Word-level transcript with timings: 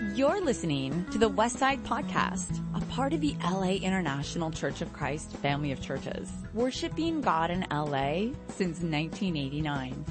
You're 0.00 0.40
listening 0.40 1.04
to 1.12 1.18
the 1.18 1.28
Westside 1.28 1.82
Podcast, 1.82 2.58
a 2.74 2.80
part 2.86 3.12
of 3.12 3.20
the 3.20 3.36
LA 3.44 3.72
International 3.72 4.50
Church 4.50 4.80
of 4.80 4.90
Christ 4.94 5.30
family 5.36 5.72
of 5.72 5.82
churches, 5.82 6.26
worshiping 6.54 7.20
God 7.20 7.50
in 7.50 7.66
LA 7.70 8.32
since 8.48 8.80
1989. 8.80 10.02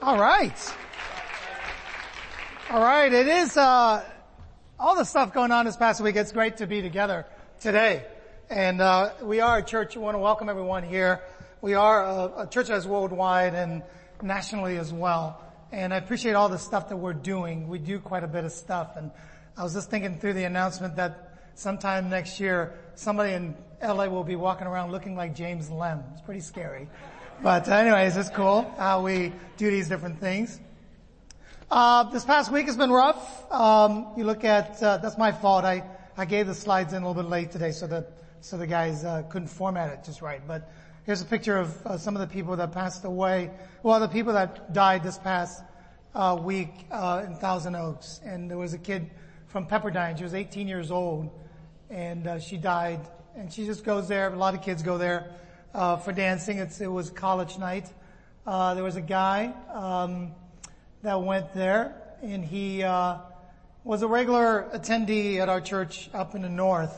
All 0.00 0.16
right. 0.16 0.74
All 2.70 2.80
right. 2.80 3.12
It 3.12 3.26
is, 3.26 3.56
uh, 3.56 4.04
all 4.78 4.94
the 4.94 5.04
stuff 5.04 5.34
going 5.34 5.50
on 5.50 5.64
this 5.64 5.76
past 5.76 6.00
week. 6.00 6.14
It's 6.14 6.30
great 6.30 6.58
to 6.58 6.68
be 6.68 6.82
together 6.82 7.26
today. 7.58 8.06
And, 8.48 8.80
uh, 8.80 9.10
we 9.22 9.40
are 9.40 9.58
a 9.58 9.62
church. 9.64 9.96
We 9.96 10.02
want 10.02 10.14
to 10.14 10.20
welcome 10.20 10.48
everyone 10.48 10.84
here. 10.84 11.20
We 11.60 11.74
are 11.74 12.04
a, 12.04 12.42
a 12.42 12.46
church 12.46 12.68
that's 12.68 12.86
worldwide 12.86 13.54
and 13.54 13.82
nationally 14.22 14.76
as 14.76 14.92
well. 14.92 15.40
And 15.72 15.94
I 15.94 15.96
appreciate 15.96 16.34
all 16.34 16.50
the 16.50 16.58
stuff 16.58 16.90
that 16.90 16.98
we're 16.98 17.14
doing. 17.14 17.66
We 17.66 17.78
do 17.78 17.98
quite 17.98 18.24
a 18.24 18.28
bit 18.28 18.44
of 18.44 18.52
stuff. 18.52 18.96
And 18.96 19.10
I 19.56 19.62
was 19.62 19.72
just 19.72 19.88
thinking 19.88 20.18
through 20.18 20.34
the 20.34 20.44
announcement 20.44 20.96
that 20.96 21.32
sometime 21.54 22.10
next 22.10 22.38
year, 22.38 22.74
somebody 22.94 23.32
in 23.32 23.56
LA 23.82 24.06
will 24.06 24.22
be 24.22 24.36
walking 24.36 24.66
around 24.66 24.92
looking 24.92 25.16
like 25.16 25.34
James 25.34 25.70
Lem. 25.70 26.04
It's 26.12 26.20
pretty 26.20 26.42
scary. 26.42 26.88
But 27.42 27.66
anyways, 27.68 28.18
it's 28.18 28.28
cool 28.28 28.70
how 28.76 29.02
we 29.02 29.32
do 29.56 29.70
these 29.70 29.88
different 29.88 30.20
things. 30.20 30.60
Uh, 31.70 32.04
this 32.10 32.26
past 32.26 32.52
week 32.52 32.66
has 32.66 32.76
been 32.76 32.92
rough. 32.92 33.50
Um, 33.50 34.08
you 34.14 34.24
look 34.24 34.44
at, 34.44 34.82
uh, 34.82 34.98
that's 34.98 35.16
my 35.16 35.32
fault. 35.32 35.64
I, 35.64 35.84
I 36.18 36.26
gave 36.26 36.48
the 36.48 36.54
slides 36.54 36.92
in 36.92 37.02
a 37.02 37.08
little 37.08 37.22
bit 37.22 37.30
late 37.30 37.50
today 37.50 37.72
so 37.72 37.86
that, 37.86 38.12
so 38.42 38.58
the 38.58 38.66
guys, 38.66 39.06
uh, 39.06 39.22
couldn't 39.30 39.48
format 39.48 39.90
it 39.90 40.04
just 40.04 40.20
right. 40.20 40.46
But 40.46 40.70
Here's 41.04 41.20
a 41.20 41.24
picture 41.24 41.56
of 41.56 41.84
uh, 41.84 41.98
some 41.98 42.14
of 42.14 42.20
the 42.20 42.32
people 42.32 42.54
that 42.54 42.70
passed 42.70 43.04
away. 43.04 43.50
Well, 43.82 43.98
the 43.98 44.06
people 44.06 44.34
that 44.34 44.72
died 44.72 45.02
this 45.02 45.18
past 45.18 45.60
uh, 46.14 46.38
week 46.40 46.70
uh, 46.92 47.24
in 47.26 47.34
Thousand 47.34 47.74
Oaks. 47.74 48.20
And 48.24 48.48
there 48.48 48.56
was 48.56 48.72
a 48.72 48.78
kid 48.78 49.10
from 49.48 49.66
Pepperdine. 49.66 50.16
She 50.16 50.22
was 50.22 50.32
18 50.32 50.68
years 50.68 50.92
old, 50.92 51.28
and 51.90 52.28
uh, 52.28 52.38
she 52.38 52.56
died. 52.56 53.00
And 53.34 53.52
she 53.52 53.66
just 53.66 53.82
goes 53.82 54.06
there. 54.06 54.32
A 54.32 54.36
lot 54.36 54.54
of 54.54 54.62
kids 54.62 54.84
go 54.84 54.96
there 54.96 55.32
uh, 55.74 55.96
for 55.96 56.12
dancing. 56.12 56.58
It's, 56.58 56.80
it 56.80 56.86
was 56.86 57.10
college 57.10 57.58
night. 57.58 57.92
Uh, 58.46 58.74
there 58.74 58.84
was 58.84 58.94
a 58.94 59.00
guy 59.00 59.52
um, 59.74 60.30
that 61.02 61.20
went 61.20 61.52
there, 61.52 61.96
and 62.22 62.44
he 62.44 62.84
was 63.82 64.02
a 64.02 64.06
regular 64.06 64.70
attendee 64.72 65.40
at 65.40 65.48
our 65.48 65.60
church 65.60 66.10
up 66.14 66.36
in 66.36 66.42
the 66.42 66.48
north. 66.48 66.96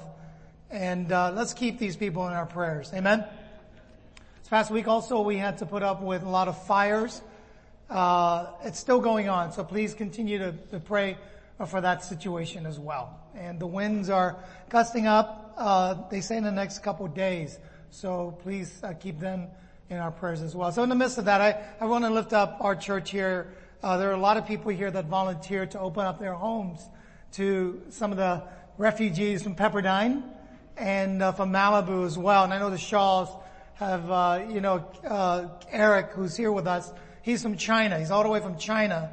And 0.70 1.08
let's 1.08 1.55
keep 1.55 1.78
these 1.78 1.96
people 1.96 2.27
in 2.27 2.34
our 2.34 2.44
prayers. 2.44 2.91
Amen. 2.92 3.24
This 4.44 4.50
past 4.50 4.70
week 4.70 4.88
also 4.88 5.22
we 5.22 5.38
had 5.38 5.56
to 5.58 5.64
put 5.64 5.82
up 5.82 6.02
with 6.02 6.22
a 6.22 6.28
lot 6.28 6.48
of 6.48 6.66
fires. 6.66 7.22
Uh, 7.88 8.48
it's 8.62 8.78
still 8.78 9.00
going 9.00 9.26
on, 9.26 9.52
so 9.52 9.64
please 9.64 9.94
continue 9.94 10.36
to, 10.36 10.52
to, 10.70 10.78
pray 10.78 11.16
for 11.66 11.80
that 11.80 12.04
situation 12.04 12.66
as 12.66 12.78
well. 12.78 13.18
And 13.34 13.58
the 13.58 13.66
winds 13.66 14.10
are 14.10 14.36
gusting 14.68 15.06
up, 15.06 15.54
uh, 15.56 15.94
they 16.10 16.20
say 16.20 16.36
in 16.36 16.44
the 16.44 16.52
next 16.52 16.80
couple 16.80 17.08
days. 17.08 17.58
So 17.88 18.38
please 18.42 18.82
uh, 18.84 18.92
keep 18.92 19.18
them 19.18 19.46
in 19.88 19.96
our 19.96 20.10
prayers 20.10 20.42
as 20.42 20.54
well. 20.54 20.70
So 20.72 20.82
in 20.82 20.90
the 20.90 20.94
midst 20.94 21.16
of 21.16 21.24
that, 21.24 21.40
I, 21.40 21.64
I 21.80 21.86
want 21.86 22.04
to 22.04 22.10
lift 22.10 22.34
up 22.34 22.58
our 22.60 22.76
church 22.76 23.10
here. 23.10 23.54
Uh, 23.82 23.96
there 23.96 24.10
are 24.10 24.12
a 24.12 24.18
lot 24.18 24.36
of 24.36 24.46
people 24.46 24.70
here 24.72 24.90
that 24.90 25.06
volunteered 25.06 25.70
to 25.70 25.80
open 25.80 26.04
up 26.04 26.20
their 26.20 26.34
homes 26.34 26.86
to 27.32 27.80
some 27.88 28.10
of 28.10 28.18
the 28.18 28.42
refugees 28.76 29.42
from 29.42 29.54
Pepperdine 29.54 30.22
and 30.76 31.22
uh, 31.22 31.32
from 31.32 31.50
Malibu 31.50 32.04
as 32.04 32.18
well. 32.18 32.44
And 32.44 32.52
I 32.52 32.58
know 32.58 32.68
the 32.68 32.76
Shaws 32.76 33.30
have, 33.75 34.11
uh, 34.11 34.44
you 34.48 34.61
know, 34.61 34.86
uh, 35.06 35.48
Eric, 35.70 36.11
who's 36.12 36.36
here 36.36 36.53
with 36.53 36.67
us. 36.67 36.92
He's 37.22 37.42
from 37.42 37.56
China. 37.56 37.98
He's 37.98 38.11
all 38.11 38.22
the 38.22 38.28
way 38.28 38.41
from 38.41 38.56
China, 38.56 39.11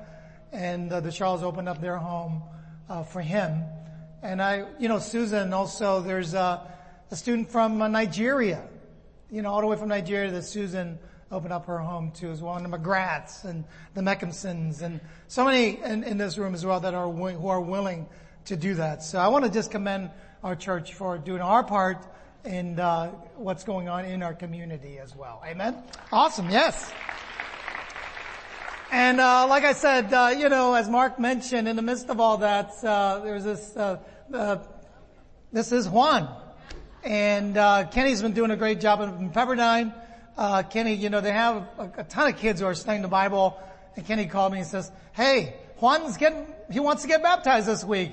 and 0.51 0.91
uh, 0.91 0.99
the 0.99 1.11
Charles 1.11 1.43
opened 1.43 1.67
up 1.67 1.81
their 1.81 1.97
home 1.97 2.43
uh, 2.89 3.03
for 3.03 3.21
him. 3.21 3.63
And 4.21 4.41
I, 4.41 4.65
you 4.79 4.87
know, 4.87 4.99
Susan. 4.99 5.51
Also, 5.53 6.01
there's 6.01 6.35
a 6.35 6.67
student 7.11 7.49
from 7.49 7.81
uh, 7.81 7.87
Nigeria. 7.87 8.67
You 9.31 9.41
know, 9.41 9.49
all 9.51 9.61
the 9.61 9.67
way 9.67 9.77
from 9.77 9.89
Nigeria 9.89 10.29
that 10.31 10.43
Susan 10.43 10.99
opened 11.31 11.53
up 11.53 11.65
her 11.65 11.79
home 11.79 12.11
to 12.11 12.29
as 12.29 12.41
well. 12.41 12.55
And 12.55 12.65
the 12.65 12.77
McGraths 12.77 13.45
and 13.45 13.63
the 13.93 14.01
Meckimsons 14.01 14.81
and 14.81 14.99
so 15.27 15.45
many 15.45 15.81
in, 15.81 16.03
in 16.03 16.17
this 16.17 16.37
room 16.37 16.53
as 16.53 16.65
well 16.65 16.81
that 16.81 16.93
are 16.93 17.09
who 17.09 17.47
are 17.47 17.61
willing 17.61 18.07
to 18.45 18.57
do 18.57 18.75
that. 18.75 19.01
So 19.01 19.17
I 19.17 19.29
want 19.29 19.45
to 19.45 19.51
just 19.51 19.71
commend 19.71 20.11
our 20.43 20.55
church 20.55 20.93
for 20.93 21.17
doing 21.17 21.41
our 21.41 21.63
part 21.63 22.05
and 22.43 22.79
uh, 22.79 23.07
what's 23.35 23.63
going 23.63 23.89
on 23.89 24.05
in 24.05 24.23
our 24.23 24.33
community 24.33 24.97
as 24.99 25.15
well. 25.15 25.41
Amen. 25.45 25.77
Awesome. 26.11 26.49
Yes. 26.49 26.91
And 28.91 29.21
uh, 29.21 29.47
like 29.47 29.63
I 29.63 29.73
said, 29.73 30.13
uh, 30.13 30.33
you 30.37 30.49
know, 30.49 30.73
as 30.73 30.89
Mark 30.89 31.19
mentioned, 31.19 31.67
in 31.67 31.75
the 31.75 31.81
midst 31.81 32.09
of 32.09 32.19
all 32.19 32.37
that, 32.37 32.71
uh, 32.83 33.19
there's 33.19 33.43
this. 33.43 33.75
Uh, 33.75 33.99
uh, 34.33 34.57
this 35.53 35.71
is 35.71 35.87
Juan, 35.87 36.33
and 37.03 37.55
Kenny's 37.91 38.21
been 38.21 38.31
doing 38.31 38.51
a 38.51 38.55
great 38.55 38.79
job 38.79 39.01
in 39.01 39.29
Pepperdine. 39.31 39.93
Kenny, 40.69 40.93
you 40.93 41.09
know, 41.09 41.19
they 41.19 41.33
have 41.33 41.67
a, 41.77 41.91
a, 41.97 42.03
ton 42.05 42.29
of 42.29 42.37
kids 42.37 42.61
who 42.61 42.67
are 42.67 42.73
studying 42.73 43.01
the 43.01 43.09
Bible, 43.09 43.59
and 43.97 44.05
Kenny 44.05 44.27
called 44.27 44.53
me 44.53 44.59
and 44.59 44.67
says, 44.67 44.89
"Hey, 45.11 45.55
Juan's 45.79 46.15
getting. 46.15 46.47
He 46.71 46.79
wants 46.79 47.01
to 47.01 47.09
get 47.09 47.21
baptized 47.21 47.67
this 47.67 47.83
week," 47.83 48.11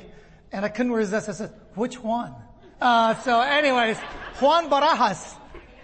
and 0.50 0.64
I 0.64 0.68
couldn't 0.68 0.92
resist. 0.92 1.28
I 1.28 1.32
said, 1.32 1.52
"Which 1.74 2.00
one?" 2.00 2.34
Uh, 2.80 3.12
so 3.22 3.40
anyways, 3.40 3.98
Juan 4.40 4.70
Barajas. 4.70 5.34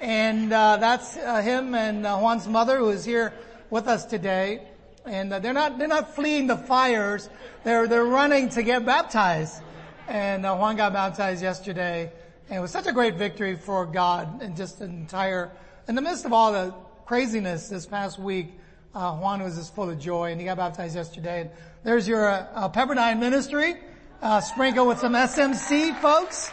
And, 0.00 0.52
uh, 0.52 0.76
that's 0.76 1.16
uh, 1.16 1.42
him 1.42 1.74
and 1.74 2.06
uh, 2.06 2.18
Juan's 2.18 2.46
mother 2.46 2.78
who 2.78 2.90
is 2.90 3.04
here 3.04 3.32
with 3.68 3.88
us 3.88 4.04
today. 4.04 4.68
And 5.04 5.32
uh, 5.32 5.40
they're 5.40 5.52
not, 5.52 5.76
they're 5.76 5.88
not 5.88 6.14
fleeing 6.14 6.46
the 6.46 6.56
fires. 6.56 7.28
They're, 7.64 7.88
they're 7.88 8.04
running 8.04 8.48
to 8.50 8.62
get 8.62 8.86
baptized. 8.86 9.60
And 10.06 10.46
uh, 10.46 10.54
Juan 10.54 10.76
got 10.76 10.92
baptized 10.92 11.42
yesterday. 11.42 12.12
And 12.48 12.58
it 12.58 12.60
was 12.60 12.70
such 12.70 12.86
a 12.86 12.92
great 12.92 13.16
victory 13.16 13.56
for 13.56 13.86
God 13.86 14.40
and 14.40 14.56
just 14.56 14.80
an 14.80 14.90
entire, 14.90 15.50
in 15.88 15.96
the 15.96 16.02
midst 16.02 16.24
of 16.26 16.32
all 16.32 16.52
the 16.52 16.72
craziness 17.06 17.68
this 17.68 17.86
past 17.86 18.20
week, 18.20 18.52
uh, 18.94 19.16
Juan 19.16 19.42
was 19.42 19.56
just 19.56 19.74
full 19.74 19.90
of 19.90 19.98
joy 19.98 20.30
and 20.30 20.40
he 20.40 20.44
got 20.44 20.58
baptized 20.58 20.94
yesterday. 20.94 21.40
And 21.40 21.50
there's 21.82 22.06
your 22.06 22.28
uh, 22.28 22.68
Pepperdine 22.68 23.18
ministry, 23.18 23.74
uh, 24.22 24.40
sprinkled 24.40 24.86
with 24.86 25.00
some 25.00 25.14
SMC 25.14 26.00
folks 26.00 26.52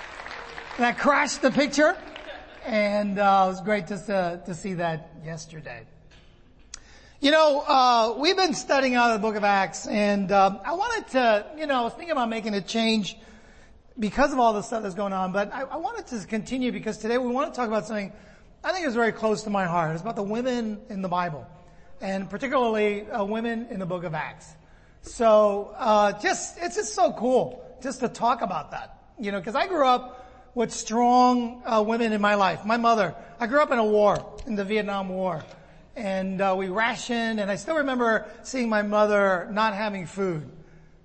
that 0.81 0.97
crashed 0.97 1.43
the 1.43 1.51
picture. 1.51 1.95
And 2.65 3.19
uh, 3.19 3.43
it 3.45 3.49
was 3.51 3.61
great 3.61 3.85
just 3.85 4.07
to, 4.07 4.41
to 4.47 4.55
see 4.55 4.73
that 4.75 5.11
yesterday. 5.23 5.85
You 7.19 7.29
know, 7.29 7.59
uh, 7.59 8.15
we've 8.17 8.35
been 8.35 8.55
studying 8.55 8.95
out 8.95 9.11
of 9.11 9.21
the 9.21 9.27
book 9.27 9.35
of 9.35 9.43
Acts 9.43 9.85
and 9.85 10.31
uh, 10.31 10.57
I 10.65 10.73
wanted 10.73 11.07
to, 11.11 11.45
you 11.55 11.67
know, 11.67 11.75
I 11.75 11.81
was 11.83 11.93
thinking 11.93 12.13
about 12.13 12.29
making 12.29 12.55
a 12.55 12.61
change 12.61 13.15
because 13.99 14.33
of 14.33 14.39
all 14.39 14.53
the 14.53 14.63
stuff 14.63 14.81
that's 14.81 14.95
going 14.95 15.13
on, 15.13 15.31
but 15.31 15.53
I, 15.53 15.61
I 15.61 15.75
wanted 15.75 16.07
to 16.07 16.25
continue 16.25 16.71
because 16.71 16.97
today 16.97 17.19
we 17.19 17.27
want 17.27 17.53
to 17.53 17.55
talk 17.55 17.67
about 17.67 17.85
something 17.85 18.11
I 18.63 18.71
think 18.71 18.87
is 18.87 18.95
very 18.95 19.11
close 19.11 19.43
to 19.43 19.51
my 19.51 19.65
heart. 19.65 19.91
It's 19.91 20.01
about 20.01 20.15
the 20.15 20.23
women 20.23 20.81
in 20.89 21.03
the 21.03 21.09
Bible 21.09 21.45
and 22.01 22.27
particularly 22.27 23.07
uh, 23.07 23.23
women 23.23 23.67
in 23.69 23.77
the 23.77 23.85
book 23.85 24.03
of 24.03 24.15
Acts. 24.15 24.47
So, 25.03 25.75
uh, 25.77 26.19
just, 26.19 26.57
it's 26.59 26.75
just 26.75 26.95
so 26.95 27.13
cool 27.13 27.77
just 27.83 27.99
to 27.99 28.09
talk 28.09 28.41
about 28.41 28.71
that. 28.71 28.97
You 29.19 29.31
know, 29.31 29.41
cause 29.41 29.53
I 29.53 29.67
grew 29.67 29.85
up 29.85 30.20
with 30.53 30.71
strong 30.71 31.61
uh, 31.65 31.83
women 31.85 32.13
in 32.13 32.21
my 32.21 32.35
life. 32.35 32.65
My 32.65 32.77
mother, 32.77 33.15
I 33.39 33.47
grew 33.47 33.61
up 33.61 33.71
in 33.71 33.79
a 33.79 33.85
war, 33.85 34.39
in 34.45 34.55
the 34.55 34.65
Vietnam 34.65 35.09
War. 35.09 35.43
And 35.95 36.41
uh, 36.41 36.55
we 36.57 36.67
rationed, 36.67 37.39
and 37.39 37.51
I 37.51 37.55
still 37.55 37.77
remember 37.77 38.27
seeing 38.43 38.69
my 38.69 38.81
mother 38.81 39.47
not 39.51 39.73
having 39.73 40.05
food 40.05 40.49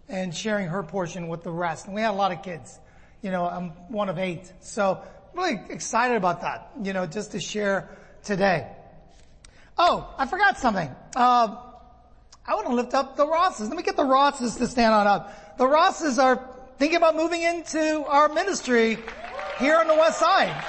and 0.08 0.34
sharing 0.34 0.68
her 0.68 0.82
portion 0.82 1.28
with 1.28 1.42
the 1.42 1.50
rest. 1.50 1.86
And 1.86 1.94
we 1.94 2.00
had 2.00 2.10
a 2.10 2.12
lot 2.12 2.32
of 2.32 2.42
kids. 2.42 2.78
You 3.22 3.30
know, 3.30 3.46
I'm 3.46 3.70
one 3.88 4.08
of 4.08 4.18
eight. 4.18 4.52
So 4.60 5.02
really 5.34 5.60
excited 5.70 6.16
about 6.16 6.42
that, 6.42 6.70
you 6.82 6.92
know, 6.92 7.06
just 7.06 7.32
to 7.32 7.40
share 7.40 7.88
today. 8.22 8.66
Oh, 9.78 10.12
I 10.16 10.26
forgot 10.26 10.58
something. 10.58 10.88
Uh, 11.14 11.56
I 12.46 12.54
want 12.54 12.68
to 12.68 12.74
lift 12.74 12.94
up 12.94 13.16
the 13.16 13.26
Rosses. 13.26 13.68
Let 13.68 13.76
me 13.76 13.82
get 13.82 13.96
the 13.96 14.04
Rosses 14.04 14.56
to 14.56 14.66
stand 14.66 14.94
on 14.94 15.06
up. 15.06 15.58
The 15.58 15.66
Rosses 15.66 16.18
are 16.18 16.42
thinking 16.78 16.96
about 16.96 17.16
moving 17.16 17.42
into 17.42 18.04
our 18.06 18.28
ministry 18.28 18.98
here 19.58 19.76
on 19.76 19.88
the 19.88 19.94
west 19.94 20.18
side. 20.18 20.64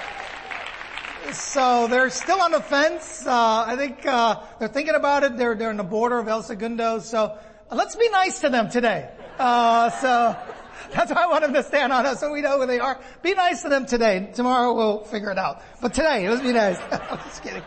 So 1.34 1.88
they're 1.88 2.10
still 2.10 2.42
on 2.42 2.52
the 2.52 2.62
fence. 2.62 3.26
Uh, 3.28 3.66
I 3.68 3.76
think 3.76 4.06
uh, 4.06 4.40
they're 4.60 4.70
thinking 4.70 4.96
about 4.96 5.24
it. 5.24 5.38
They're 5.38 5.56
they're 5.56 5.70
on 5.70 5.78
the 5.78 5.84
border 5.84 6.20
of 6.20 6.28
El 6.28 6.42
Segundo. 6.42 7.00
So 7.00 7.38
let's 7.70 7.96
be 7.96 8.08
nice 8.10 8.40
to 8.42 8.50
them 8.50 8.70
today. 8.70 9.10
Uh, 9.38 9.90
so 9.90 10.38
that's 10.94 11.12
why 11.12 11.24
I 11.24 11.28
want 11.28 11.44
them 11.44 11.54
to 11.54 11.64
stand 11.64 11.92
on 11.92 12.06
us 12.06 12.22
so 12.22 12.32
we 12.32 12.42
know 12.42 12.62
who 12.62 12.66
they 12.66 12.80
are. 12.80 13.00
Be 13.22 13.34
nice 13.34 13.62
to 13.64 13.70
them 13.70 13.86
today. 13.86 14.32
Tomorrow 14.34 14.74
we'll 14.74 15.04
figure 15.04 15.32
it 15.32 15.38
out. 15.38 15.62
But 15.82 15.94
today, 15.94 16.30
let's 16.30 16.42
be 16.42 16.54
nice. 16.54 16.80
I'm 16.92 17.18
just 17.20 17.44
kidding. 17.44 17.64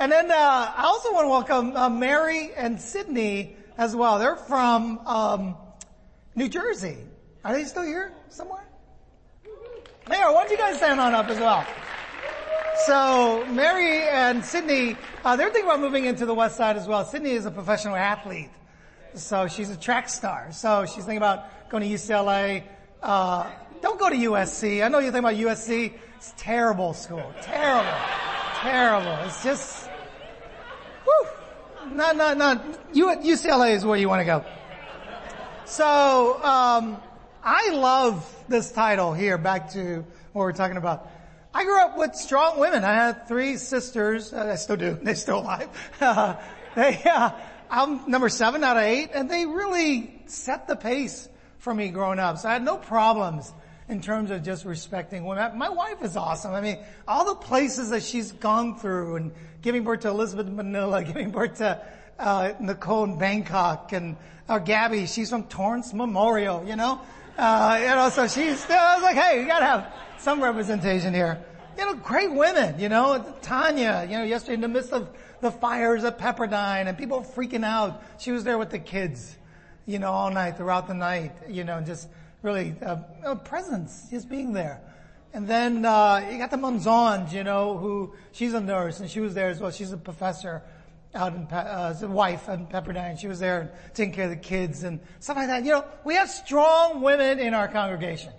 And 0.00 0.10
then 0.10 0.30
uh, 0.30 0.34
I 0.34 0.82
also 0.84 1.12
want 1.12 1.26
to 1.26 1.28
welcome 1.28 1.76
uh, 1.76 1.90
Mary 1.90 2.52
and 2.56 2.80
Sydney 2.80 3.56
as 3.78 3.94
well. 3.94 4.18
They're 4.18 4.34
from 4.34 4.98
um, 5.06 5.56
New 6.34 6.48
Jersey. 6.48 6.96
Are 7.44 7.52
they 7.52 7.64
still 7.64 7.84
here 7.84 8.12
somewhere? 8.30 8.64
They. 10.10 10.16
Why 10.16 10.32
don't 10.32 10.50
you 10.50 10.58
guys 10.58 10.76
stand 10.76 11.00
on 11.00 11.14
up 11.14 11.28
as 11.28 11.38
well? 11.38 11.64
So 12.86 13.46
Mary 13.50 14.08
and 14.08 14.44
Sydney, 14.44 14.96
uh, 15.24 15.36
they're 15.36 15.50
thinking 15.50 15.70
about 15.70 15.80
moving 15.80 16.06
into 16.06 16.26
the 16.26 16.34
West 16.34 16.56
Side 16.56 16.76
as 16.76 16.88
well. 16.88 17.04
Sydney 17.04 17.30
is 17.30 17.46
a 17.46 17.50
professional 17.50 17.94
athlete, 17.94 18.50
So 19.14 19.46
she's 19.46 19.70
a 19.70 19.76
track 19.76 20.08
star. 20.08 20.48
So 20.50 20.84
she's 20.86 21.04
thinking 21.04 21.18
about 21.18 21.70
going 21.70 21.82
to 21.82 21.88
UCLA. 21.88 22.64
Uh, 23.00 23.50
don't 23.82 24.00
go 24.00 24.10
to 24.10 24.16
USC. 24.16 24.84
I 24.84 24.88
know 24.88 24.98
you 24.98 25.12
think 25.12 25.24
about 25.24 25.36
USC. 25.36 25.92
It's 26.16 26.34
terrible 26.36 26.92
school. 26.92 27.32
Terrible. 27.42 27.90
terrible. 28.56 29.16
It's 29.26 29.44
just, 29.44 29.88
whew. 31.04 31.94
Not, 31.94 32.16
not, 32.16 32.36
not, 32.36 32.92
UCLA 32.92 33.76
is 33.76 33.84
where 33.84 33.98
you 33.98 34.08
want 34.08 34.20
to 34.20 34.24
go. 34.24 34.44
So, 35.66 36.42
um, 36.42 36.96
I 37.44 37.70
love 37.70 38.39
this 38.50 38.72
title 38.72 39.14
here, 39.14 39.38
back 39.38 39.70
to 39.72 40.04
what 40.32 40.42
we're 40.42 40.52
talking 40.52 40.76
about. 40.76 41.08
I 41.54 41.62
grew 41.64 41.80
up 41.80 41.96
with 41.96 42.16
strong 42.16 42.58
women. 42.58 42.84
I 42.84 42.94
had 42.94 43.28
three 43.28 43.56
sisters. 43.56 44.32
Uh, 44.32 44.50
I 44.52 44.56
still 44.56 44.76
do. 44.76 44.98
They're 45.02 45.14
still 45.14 45.38
alive. 45.38 45.68
Uh, 46.00 46.34
they, 46.74 47.00
uh, 47.04 47.30
I'm 47.70 48.10
number 48.10 48.28
seven 48.28 48.64
out 48.64 48.76
of 48.76 48.82
eight, 48.82 49.10
and 49.14 49.30
they 49.30 49.46
really 49.46 50.20
set 50.26 50.66
the 50.66 50.74
pace 50.74 51.28
for 51.58 51.72
me 51.72 51.90
growing 51.90 52.18
up. 52.18 52.38
So 52.38 52.48
I 52.48 52.54
had 52.54 52.64
no 52.64 52.76
problems 52.76 53.52
in 53.88 54.00
terms 54.00 54.32
of 54.32 54.42
just 54.42 54.64
respecting 54.64 55.24
women. 55.24 55.56
My 55.56 55.68
wife 55.68 56.02
is 56.02 56.16
awesome. 56.16 56.52
I 56.52 56.60
mean, 56.60 56.78
all 57.06 57.24
the 57.24 57.36
places 57.36 57.90
that 57.90 58.02
she's 58.02 58.32
gone 58.32 58.78
through 58.78 59.14
and 59.16 59.32
giving 59.62 59.84
birth 59.84 60.00
to 60.00 60.08
Elizabeth 60.08 60.48
Manila, 60.48 61.04
giving 61.04 61.30
birth 61.30 61.58
to 61.58 61.80
uh, 62.18 62.52
Nicole 62.58 63.04
in 63.04 63.16
Bangkok, 63.16 63.92
and 63.92 64.16
uh, 64.48 64.58
Gabby, 64.58 65.06
she's 65.06 65.30
from 65.30 65.44
Torrance 65.44 65.94
Memorial, 65.94 66.64
you 66.66 66.74
know? 66.74 67.00
Uh, 67.38 67.78
you 67.80 67.86
know, 67.86 68.08
so 68.10 68.26
she's, 68.26 68.68
I 68.68 68.94
was 68.94 69.02
like, 69.02 69.16
hey, 69.16 69.40
you 69.40 69.46
gotta 69.46 69.64
have 69.64 69.92
some 70.18 70.42
representation 70.42 71.14
here. 71.14 71.42
You 71.78 71.86
know, 71.86 71.94
great 71.94 72.32
women, 72.32 72.78
you 72.78 72.88
know, 72.88 73.34
Tanya, 73.40 74.06
you 74.08 74.18
know, 74.18 74.24
yesterday 74.24 74.54
in 74.54 74.60
the 74.60 74.68
midst 74.68 74.92
of 74.92 75.08
the 75.40 75.50
fires 75.50 76.04
at 76.04 76.18
Pepperdine 76.18 76.86
and 76.86 76.98
people 76.98 77.22
freaking 77.22 77.64
out, 77.64 78.02
she 78.18 78.32
was 78.32 78.44
there 78.44 78.58
with 78.58 78.70
the 78.70 78.78
kids, 78.78 79.36
you 79.86 79.98
know, 79.98 80.12
all 80.12 80.30
night, 80.30 80.56
throughout 80.58 80.88
the 80.88 80.94
night, 80.94 81.32
you 81.48 81.64
know, 81.64 81.80
just 81.80 82.08
really, 82.42 82.74
uh, 82.82 82.98
a 83.24 83.36
presence, 83.36 84.08
just 84.10 84.28
being 84.28 84.52
there. 84.52 84.80
And 85.32 85.46
then, 85.46 85.84
uh, 85.84 86.28
you 86.30 86.38
got 86.38 86.50
the 86.50 86.56
Monzons, 86.58 87.32
you 87.32 87.44
know, 87.44 87.78
who, 87.78 88.14
she's 88.32 88.52
a 88.52 88.60
nurse 88.60 89.00
and 89.00 89.08
she 89.08 89.20
was 89.20 89.32
there 89.32 89.48
as 89.48 89.60
well. 89.60 89.70
She's 89.70 89.92
a 89.92 89.96
professor 89.96 90.62
out 91.14 91.34
in, 91.34 91.42
uh, 91.46 91.94
a 92.00 92.06
wife 92.06 92.48
in 92.48 92.66
Pepperdine. 92.66 93.18
She 93.18 93.26
was 93.26 93.40
there 93.40 93.72
taking 93.94 94.14
care 94.14 94.24
of 94.24 94.30
the 94.30 94.36
kids 94.36 94.84
and 94.84 95.00
stuff 95.18 95.36
like 95.36 95.48
that. 95.48 95.64
You 95.64 95.72
know, 95.72 95.84
we 96.04 96.14
have 96.14 96.30
strong 96.30 97.00
women 97.00 97.38
in 97.38 97.54
our 97.54 97.68
congregation 97.68 98.32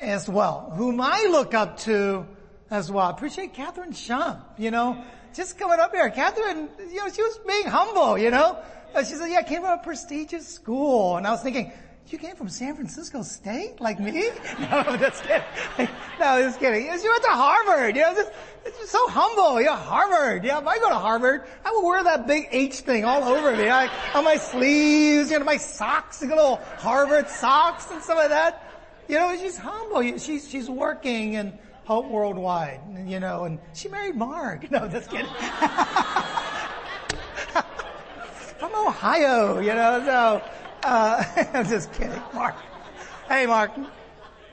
as 0.00 0.28
well, 0.28 0.72
whom 0.76 1.00
I 1.00 1.28
look 1.30 1.54
up 1.54 1.78
to 1.80 2.26
as 2.70 2.90
well. 2.90 3.06
I 3.06 3.10
appreciate 3.10 3.54
Catherine 3.54 3.92
Shump, 3.92 4.42
you 4.58 4.70
know, 4.70 5.02
just 5.34 5.58
coming 5.58 5.80
up 5.80 5.92
here. 5.94 6.10
Catherine, 6.10 6.68
you 6.78 6.96
know, 6.96 7.08
she 7.08 7.22
was 7.22 7.38
being 7.46 7.66
humble, 7.66 8.18
you 8.18 8.30
know. 8.30 8.58
She 8.98 9.14
said, 9.14 9.30
yeah, 9.30 9.38
I 9.38 9.42
came 9.42 9.62
from 9.62 9.78
a 9.78 9.82
prestigious 9.82 10.48
school. 10.48 11.16
And 11.16 11.26
I 11.26 11.30
was 11.30 11.42
thinking, 11.42 11.72
you 12.12 12.18
came 12.18 12.36
from 12.36 12.48
San 12.48 12.74
Francisco 12.74 13.22
State, 13.22 13.80
like 13.80 13.98
me? 13.98 14.30
No, 14.60 14.66
I'm 14.68 14.98
just 14.98 15.22
kidding. 15.24 15.42
No, 16.20 16.40
just 16.40 16.58
kidding. 16.60 16.84
You 16.84 16.88
went 16.88 17.22
to 17.24 17.30
Harvard, 17.30 17.96
you 17.96 18.02
know, 18.02 18.14
just, 18.14 18.30
it's 18.64 18.90
so 18.90 19.06
humble. 19.08 19.60
Yeah, 19.60 19.76
Harvard. 19.76 20.44
Yeah, 20.44 20.58
if 20.58 20.66
I 20.66 20.78
go 20.78 20.88
to 20.88 20.94
Harvard, 20.94 21.44
I 21.64 21.70
will 21.70 21.84
wear 21.84 22.02
that 22.04 22.26
big 22.26 22.48
H 22.52 22.80
thing 22.80 23.04
all 23.04 23.24
over 23.24 23.54
me. 23.56 23.68
Like, 23.68 23.90
on 24.14 24.24
my 24.24 24.36
sleeves, 24.36 25.30
you 25.30 25.38
know, 25.38 25.44
my 25.44 25.56
socks, 25.56 26.22
like 26.22 26.30
little 26.30 26.56
Harvard 26.78 27.28
socks 27.28 27.90
and 27.90 28.02
stuff 28.02 28.16
like 28.16 28.30
that. 28.30 28.62
You 29.08 29.16
know, 29.16 29.36
she's 29.36 29.56
humble. 29.56 30.02
She's, 30.18 30.48
she's 30.48 30.68
working 30.70 31.36
and 31.36 31.58
Hope 31.84 32.06
Worldwide, 32.08 32.80
you 33.06 33.20
know, 33.20 33.44
and 33.44 33.60
she 33.72 33.88
married 33.88 34.16
Mark. 34.16 34.68
No, 34.70 34.88
just 34.88 35.08
kidding. 35.08 35.26
From 38.58 38.74
Ohio, 38.74 39.60
you 39.60 39.74
know, 39.74 40.02
so, 40.04 40.42
uh, 40.86 41.24
I'm 41.54 41.66
just 41.66 41.92
kidding, 41.92 42.22
Mark. 42.32 42.54
Hey, 43.28 43.46
Mark, 43.46 43.72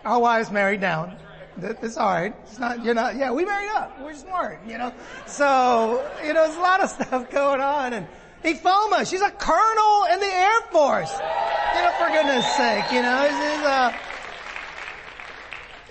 our 0.03 0.19
wives 0.19 0.51
married 0.51 0.81
down. 0.81 1.15
It's 1.61 1.97
alright. 1.97 2.35
It's 2.43 2.57
not, 2.57 2.83
you're 2.83 2.95
not, 2.95 3.15
yeah, 3.15 3.31
we 3.31 3.45
married 3.45 3.69
up. 3.75 4.01
We're 4.01 4.15
smart, 4.15 4.59
you 4.67 4.79
know. 4.79 4.91
So, 5.27 6.09
you 6.25 6.33
know, 6.33 6.45
there's 6.45 6.57
a 6.57 6.61
lot 6.61 6.81
of 6.81 6.89
stuff 6.89 7.29
going 7.29 7.61
on 7.61 7.93
and 7.93 8.07
Ifoma, 8.43 9.09
she's 9.09 9.21
a 9.21 9.31
colonel 9.31 10.05
in 10.11 10.19
the 10.19 10.25
Air 10.25 10.61
Force. 10.71 11.13
You 11.13 11.81
know, 11.81 11.91
for 11.97 12.09
goodness 12.09 12.45
sake, 12.55 12.91
you 12.91 13.01
know, 13.01 13.23
she's 13.29 13.61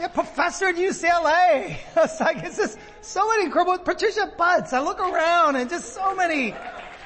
a, 0.02 0.04
a 0.04 0.08
professor 0.10 0.66
at 0.66 0.74
UCLA. 0.74 1.76
It's 1.96 2.20
like, 2.20 2.42
it's 2.42 2.56
just 2.56 2.78
so 3.00 3.26
many 3.28 3.44
incredible, 3.44 3.78
Patricia 3.78 4.32
Butts, 4.36 4.72
I 4.72 4.80
look 4.80 5.00
around 5.00 5.56
and 5.56 5.70
just 5.70 5.94
so 5.94 6.14
many 6.14 6.54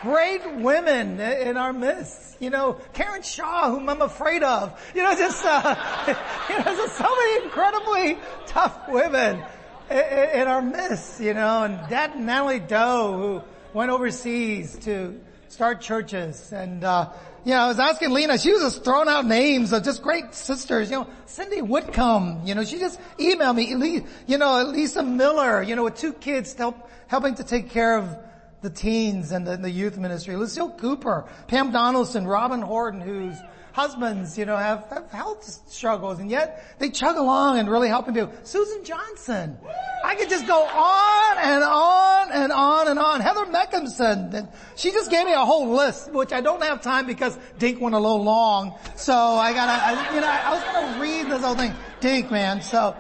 great 0.06 0.54
women 0.58 1.18
in 1.18 1.56
our 1.56 1.72
midst. 1.72 2.40
You 2.40 2.50
know, 2.50 2.74
Karen 2.92 3.22
Shaw, 3.22 3.70
whom 3.70 3.88
I'm 3.88 4.02
afraid 4.02 4.42
of. 4.44 4.78
You 4.94 5.02
know, 5.02 5.14
just, 5.16 5.44
uh, 5.44 5.74
you 6.48 6.58
know, 6.58 6.64
just 6.64 6.96
so 6.96 7.04
many 7.04 7.44
incredibly 7.44 8.18
tough 8.46 8.88
women 8.88 9.42
in 9.90 10.46
our 10.46 10.62
midst, 10.62 11.20
you 11.20 11.34
know, 11.34 11.64
and 11.64 11.90
that 11.90 12.18
Natalie 12.18 12.60
Doe, 12.60 13.42
who 13.72 13.78
went 13.78 13.90
overseas 13.90 14.78
to 14.80 15.20
start 15.48 15.80
churches 15.80 16.52
and, 16.52 16.84
uh, 16.84 17.10
you 17.44 17.52
know, 17.52 17.60
I 17.60 17.68
was 17.68 17.78
asking 17.78 18.10
Lena, 18.10 18.38
she 18.38 18.52
was 18.52 18.62
just 18.62 18.84
throwing 18.84 19.08
out 19.08 19.24
names 19.24 19.72
of 19.72 19.84
just 19.84 20.02
great 20.02 20.34
sisters, 20.34 20.90
you 20.90 20.98
know, 20.98 21.06
Cindy 21.26 21.62
Whitcomb, 21.62 22.42
you 22.44 22.56
know, 22.56 22.64
she 22.64 22.78
just 22.78 23.00
emailed 23.18 23.54
me, 23.54 24.04
you 24.26 24.38
know, 24.38 24.64
Lisa 24.64 25.04
Miller, 25.04 25.62
you 25.62 25.76
know, 25.76 25.84
with 25.84 25.94
two 25.94 26.12
kids 26.12 26.52
help, 26.54 26.90
helping 27.06 27.36
to 27.36 27.44
take 27.44 27.70
care 27.70 27.98
of 27.98 28.16
the 28.62 28.70
teens 28.70 29.32
and 29.32 29.46
the, 29.46 29.56
the 29.56 29.70
youth 29.70 29.98
ministry. 29.98 30.36
Lucille 30.36 30.70
Cooper, 30.70 31.26
Pam 31.46 31.72
Donaldson, 31.72 32.26
Robin 32.26 32.60
Horton, 32.60 33.00
whose 33.00 33.36
husbands, 33.76 34.38
you 34.38 34.46
know, 34.46 34.56
have, 34.56 34.86
have 34.88 35.10
health 35.10 35.44
struggles 35.68 36.18
and 36.18 36.30
yet 36.30 36.64
they 36.78 36.88
chug 36.88 37.18
along 37.18 37.58
and 37.58 37.70
really 37.70 37.88
helping 37.88 38.14
people. 38.14 38.32
Susan 38.42 38.82
Johnson. 38.84 39.58
I 40.02 40.14
could 40.14 40.30
just 40.30 40.46
go 40.46 40.64
on 40.64 41.38
and 41.38 41.62
on 41.62 42.32
and 42.32 42.52
on 42.52 42.88
and 42.88 42.98
on. 42.98 43.20
Heather 43.20 43.44
Meckhamson. 43.44 44.48
She 44.76 44.92
just 44.92 45.10
gave 45.10 45.26
me 45.26 45.34
a 45.34 45.44
whole 45.44 45.74
list, 45.74 46.10
which 46.10 46.32
I 46.32 46.40
don't 46.40 46.62
have 46.62 46.80
time 46.80 47.06
because 47.06 47.38
Dink 47.58 47.78
went 47.78 47.94
a 47.94 47.98
little 47.98 48.24
long. 48.24 48.78
So 48.94 49.14
I 49.14 49.52
gotta, 49.52 49.72
I, 49.72 50.14
you 50.14 50.20
know, 50.22 50.26
I 50.26 50.54
was 50.54 50.62
gonna 50.64 51.02
read 51.02 51.30
this 51.30 51.44
whole 51.44 51.54
thing. 51.54 51.74
Dink, 52.00 52.30
man. 52.30 52.62
So, 52.62 52.96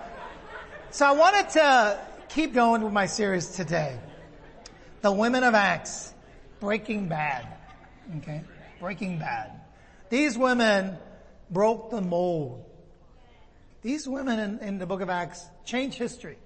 so 0.90 1.06
I 1.06 1.12
wanted 1.12 1.48
to 1.50 1.98
keep 2.28 2.52
going 2.52 2.82
with 2.82 2.92
my 2.92 3.06
series 3.06 3.48
today 3.48 3.98
the 5.02 5.12
women 5.12 5.44
of 5.44 5.54
Acts, 5.54 6.12
Breaking 6.60 7.08
Bad. 7.08 7.46
Okay? 8.18 8.42
Breaking 8.80 9.18
Bad. 9.18 9.60
These 10.08 10.38
women 10.38 10.96
broke 11.50 11.90
the 11.90 12.00
mold. 12.00 12.64
These 13.82 14.08
women 14.08 14.38
in, 14.38 14.58
in 14.60 14.78
the 14.78 14.86
book 14.86 15.00
of 15.00 15.10
Acts 15.10 15.44
changed 15.64 15.98
history. 15.98 16.38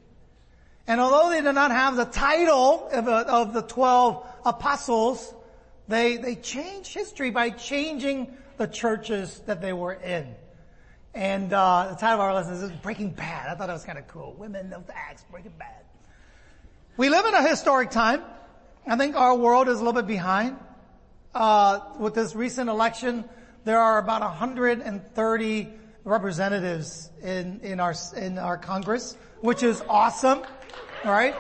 And 0.87 1.01
although 1.01 1.31
they 1.31 1.41
did 1.41 1.53
not 1.53 1.71
have 1.71 1.97
the 1.97 2.05
title 2.05 2.89
of, 2.93 3.09
of 3.09 3.55
the 3.55 3.63
12 3.63 4.27
apostles, 4.45 5.35
they, 5.89 6.17
they 6.17 6.35
changed 6.35 6.93
history 6.93 7.31
by 7.31 7.51
changing 7.51 8.37
the 8.57 8.67
churches 8.67 9.41
that 9.47 9.61
they 9.61 9.73
were 9.73 9.93
in. 9.93 10.35
And 11.15 11.53
uh, 11.53 11.89
the 11.91 11.97
title 11.97 12.15
of 12.15 12.21
our 12.21 12.35
lesson 12.35 12.55
is 12.55 12.71
Breaking 12.83 13.11
Bad. 13.11 13.49
I 13.49 13.55
thought 13.55 13.67
that 13.67 13.73
was 13.73 13.85
kind 13.85 13.99
of 13.99 14.07
cool. 14.09 14.35
Women 14.39 14.73
of 14.73 14.89
Acts, 14.95 15.25
Breaking 15.31 15.53
Bad. 15.59 15.85
We 17.01 17.09
live 17.09 17.25
in 17.25 17.33
a 17.33 17.49
historic 17.49 17.89
time. 17.89 18.23
I 18.87 18.95
think 18.95 19.17
our 19.17 19.35
world 19.35 19.69
is 19.69 19.77
a 19.77 19.79
little 19.79 20.03
bit 20.03 20.07
behind. 20.07 20.59
Uh, 21.35 21.81
with 21.99 22.13
this 22.13 22.35
recent 22.35 22.69
election, 22.69 23.25
there 23.65 23.79
are 23.79 23.97
about 23.97 24.21
130 24.21 25.69
representatives 26.05 27.09
in, 27.23 27.61
in 27.63 27.81
our, 27.81 27.95
in 28.19 28.37
our 28.37 28.59
Congress, 28.59 29.17
which 29.41 29.63
is 29.63 29.83
awesome. 29.89 30.43
Right? 31.03 31.35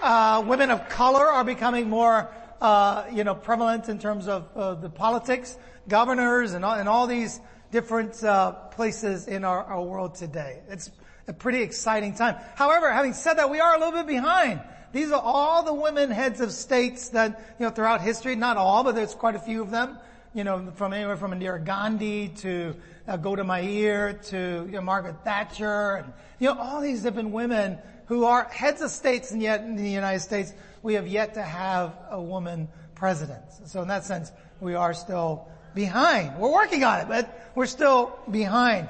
Uh, 0.00 0.42
women 0.46 0.70
of 0.70 0.88
color 0.88 1.26
are 1.26 1.44
becoming 1.44 1.90
more, 1.90 2.34
uh, 2.62 3.04
you 3.12 3.24
know, 3.24 3.34
prevalent 3.34 3.90
in 3.90 3.98
terms 3.98 4.26
of 4.26 4.80
the 4.80 4.88
politics, 4.88 5.58
governors 5.86 6.54
and 6.54 6.64
all, 6.64 6.76
and 6.76 6.88
all 6.88 7.06
these 7.06 7.40
different 7.70 8.24
uh, 8.24 8.52
places 8.52 9.28
in 9.28 9.44
our, 9.44 9.64
our 9.64 9.82
world 9.82 10.14
today. 10.14 10.62
It's 10.70 10.90
a 11.28 11.34
pretty 11.34 11.60
exciting 11.60 12.14
time. 12.14 12.36
However, 12.54 12.90
having 12.90 13.12
said 13.12 13.34
that, 13.34 13.50
we 13.50 13.60
are 13.60 13.74
a 13.74 13.78
little 13.78 13.92
bit 13.92 14.06
behind. 14.06 14.62
These 14.94 15.10
are 15.10 15.20
all 15.20 15.64
the 15.64 15.74
women 15.74 16.12
heads 16.12 16.40
of 16.40 16.52
states 16.52 17.08
that, 17.08 17.56
you 17.58 17.66
know, 17.66 17.70
throughout 17.70 18.00
history, 18.00 18.36
not 18.36 18.56
all, 18.56 18.84
but 18.84 18.94
there's 18.94 19.12
quite 19.12 19.34
a 19.34 19.40
few 19.40 19.60
of 19.60 19.72
them, 19.72 19.98
you 20.34 20.44
know, 20.44 20.70
from 20.76 20.92
anywhere 20.92 21.16
from 21.16 21.32
Indira 21.32 21.64
Gandhi 21.64 22.28
to 22.28 22.76
uh, 23.08 23.16
Golda 23.16 23.42
Meir 23.42 24.12
to, 24.12 24.64
you 24.66 24.72
know, 24.76 24.80
Margaret 24.82 25.16
Thatcher 25.24 25.96
and, 25.96 26.12
you 26.38 26.46
know, 26.46 26.60
all 26.60 26.80
these 26.80 27.02
different 27.02 27.30
women 27.30 27.76
who 28.06 28.24
are 28.24 28.44
heads 28.44 28.82
of 28.82 28.90
states 28.92 29.32
and 29.32 29.42
yet 29.42 29.62
in 29.62 29.74
the 29.74 29.90
United 29.90 30.20
States, 30.20 30.52
we 30.84 30.94
have 30.94 31.08
yet 31.08 31.34
to 31.34 31.42
have 31.42 31.92
a 32.10 32.22
woman 32.22 32.68
president. 32.94 33.42
So 33.66 33.82
in 33.82 33.88
that 33.88 34.04
sense, 34.04 34.30
we 34.60 34.76
are 34.76 34.94
still 34.94 35.48
behind. 35.74 36.38
We're 36.38 36.52
working 36.52 36.84
on 36.84 37.00
it, 37.00 37.08
but 37.08 37.50
we're 37.56 37.66
still 37.66 38.16
behind. 38.30 38.88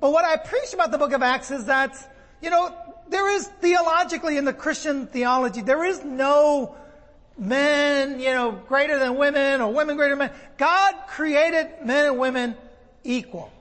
But 0.00 0.12
what 0.12 0.26
I 0.26 0.36
preach 0.36 0.74
about 0.74 0.90
the 0.90 0.98
book 0.98 1.14
of 1.14 1.22
Acts 1.22 1.50
is 1.50 1.64
that, 1.64 1.96
you 2.42 2.50
know, 2.50 2.76
there 3.08 3.28
is 3.34 3.46
theologically 3.46 4.36
in 4.36 4.44
the 4.44 4.52
Christian 4.52 5.06
theology, 5.06 5.62
there 5.62 5.84
is 5.84 6.04
no 6.04 6.76
men, 7.38 8.20
you 8.20 8.32
know, 8.32 8.52
greater 8.52 8.98
than 8.98 9.16
women 9.16 9.60
or 9.60 9.72
women 9.72 9.96
greater 9.96 10.16
than 10.16 10.30
men. 10.30 10.32
God 10.56 10.94
created 11.08 11.68
men 11.84 12.06
and 12.06 12.18
women 12.18 12.56
equal. 13.04 13.52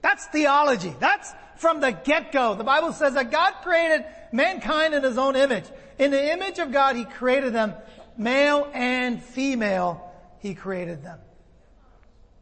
That's 0.00 0.26
theology. 0.26 0.94
That's 0.98 1.32
from 1.56 1.80
the 1.80 1.92
get-go. 1.92 2.56
The 2.56 2.64
Bible 2.64 2.92
says 2.92 3.14
that 3.14 3.30
God 3.30 3.54
created 3.62 4.04
mankind 4.32 4.94
in 4.94 5.02
his 5.02 5.18
own 5.18 5.36
image. 5.36 5.64
In 5.98 6.10
the 6.10 6.32
image 6.32 6.58
of 6.58 6.72
God, 6.72 6.96
he 6.96 7.04
created 7.04 7.52
them 7.52 7.74
male 8.16 8.68
and 8.72 9.22
female. 9.22 10.10
He 10.40 10.54
created 10.54 11.04
them. 11.04 11.18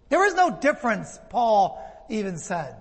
There 0.08 0.24
is 0.26 0.34
no 0.34 0.50
difference, 0.50 1.18
Paul 1.28 1.78
even 2.08 2.38
said. 2.38 2.76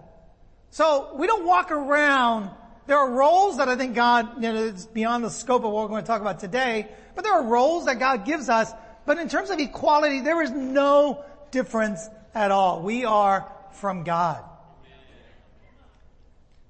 So 0.72 1.16
we 1.16 1.28
don't 1.28 1.46
walk 1.46 1.72
around. 1.72 2.52
There 2.90 2.98
are 2.98 3.12
roles 3.12 3.58
that 3.58 3.70
I 3.70 3.76
think 3.76 3.94
God, 3.94 4.42
you 4.42 4.52
know, 4.52 4.66
it's 4.66 4.88
beyond 4.88 5.24
the 5.24 5.30
scope 5.30 5.64
of 5.64 5.72
what 5.72 5.84
we're 5.84 5.90
going 5.90 6.02
to 6.02 6.08
talk 6.08 6.22
about 6.22 6.40
today, 6.40 6.88
but 7.14 7.24
there 7.24 7.34
are 7.34 7.44
roles 7.44 7.86
that 7.86 8.00
God 8.00 8.26
gives 8.26 8.50
us. 8.50 8.74
But 9.06 9.20
in 9.20 9.30
terms 9.30 9.52
of 9.52 9.60
equality, 9.60 10.22
there 10.22 10.42
is 10.42 10.50
no 10.50 11.24
difference 11.52 12.10
at 12.34 12.50
all. 12.50 12.82
We 12.82 13.06
are 13.06 13.48
from 13.74 14.04
God. 14.04 14.44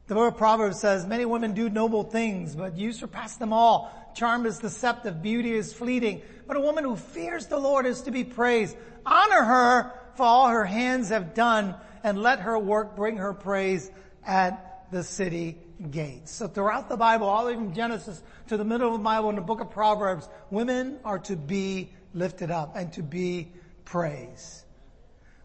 The 0.08 0.16
book 0.16 0.34
of 0.34 0.38
Proverbs 0.38 0.82
says, 0.82 1.06
many 1.06 1.24
women 1.24 1.54
do 1.54 1.70
noble 1.70 2.04
things, 2.04 2.54
but 2.54 2.78
you 2.78 2.92
surpass 2.92 3.38
them 3.38 3.54
all. 3.54 3.90
Charm 4.14 4.46
is 4.46 4.60
deceptive, 4.60 5.22
beauty 5.22 5.54
is 5.54 5.72
fleeting, 5.72 6.22
but 6.48 6.58
a 6.58 6.60
woman 6.60 6.84
who 6.84 6.98
fears 6.98 7.48
the 7.48 7.58
Lord 7.58 7.86
is 7.86 8.02
to 8.02 8.12
be 8.12 8.26
praised. 8.26 8.76
Honor 9.06 9.44
her 9.44 9.94
for 10.16 10.24
all 10.24 10.50
her 10.50 10.66
hands 10.66 11.08
have 11.08 11.34
done 11.34 11.76
and 12.04 12.22
let 12.22 12.42
her 12.42 12.60
work 12.60 12.98
bring 12.98 13.16
her 13.16 13.34
praise 13.34 13.90
at 14.28 14.90
the 14.92 15.02
city 15.02 15.60
gates. 15.92 16.32
So 16.32 16.48
throughout 16.48 16.90
the 16.90 16.98
Bible, 16.98 17.28
all 17.28 17.46
the 17.46 17.52
way 17.52 17.56
from 17.56 17.74
Genesis 17.74 18.22
to 18.48 18.58
the 18.58 18.66
middle 18.66 18.88
of 18.88 18.94
the 18.94 19.04
Bible 19.04 19.30
in 19.30 19.36
the 19.36 19.42
book 19.42 19.62
of 19.62 19.70
Proverbs, 19.72 20.28
women 20.50 21.00
are 21.06 21.20
to 21.20 21.36
be 21.36 21.92
lifted 22.14 22.52
up 22.52 22.76
and 22.76 22.92
to 22.94 23.04
be 23.04 23.52
praised. 23.86 24.64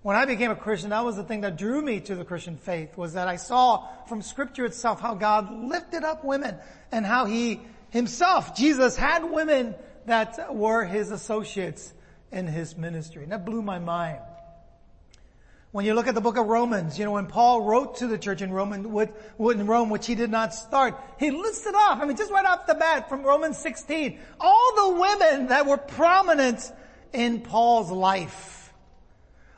When 0.03 0.17
I 0.17 0.27
became 0.27 0.51
a 0.51 0.57
Christian, 0.57 0.91
that 0.91 1.05
was 1.05 1.17
the 1.17 1.25
thing 1.25 1.43
that 1.43 1.57
drew 1.57 1.81
me 1.81 2.01
to 2.01 2.15
the 2.15 2.25
Christian 2.25 2.59
faith 2.59 2.97
was 2.97 3.15
that 3.15 3.27
I 3.27 3.37
saw 3.37 3.87
from 4.07 4.21
scripture 4.21 4.67
itself 4.67 5.01
how 5.01 5.15
God 5.15 5.51
lifted 5.65 6.05
up 6.05 6.25
women 6.25 6.57
and 6.93 7.07
how 7.07 7.25
he 7.25 7.61
himself, 7.95 8.55
Jesus 8.57 8.97
had 8.97 9.25
women 9.25 9.75
that 10.07 10.55
were 10.55 10.85
his 10.85 11.11
associates 11.11 11.95
in 12.33 12.47
his 12.47 12.77
ministry. 12.77 13.23
And 13.23 13.33
that 13.33 13.47
blew 13.47 13.63
my 13.63 13.79
mind. 13.79 14.19
When 15.75 15.85
you 15.85 15.95
look 15.95 16.07
at 16.07 16.15
the 16.15 16.21
book 16.21 16.37
of 16.37 16.47
Romans, 16.47 17.01
you 17.01 17.05
know, 17.05 17.11
when 17.11 17.27
Paul 17.27 17.63
wrote 17.63 17.97
to 17.97 18.07
the 18.07 18.17
church 18.17 18.43
in 18.43 18.53
Rome, 18.53 18.73
in 18.73 19.67
Rome, 19.67 19.91
which 19.91 20.07
he 20.07 20.15
did 20.15 20.31
not 20.31 20.55
start, 20.55 20.95
he 21.19 21.33
listed 21.33 21.75
off, 21.75 22.01
I 22.01 22.05
mean, 22.05 22.17
just 22.17 22.31
right 22.31 22.47
off 22.47 22.69
the 22.69 22.77
bat 22.77 23.09
from 23.09 23.25
Romans 23.25 23.59
16, 23.59 24.21
all 24.39 24.73
the 24.77 25.01
women 25.01 25.49
that 25.49 25.67
were 25.67 25.77
prominent 25.77 26.71
in 27.13 27.41
Paul's 27.41 27.91
life. 27.91 28.73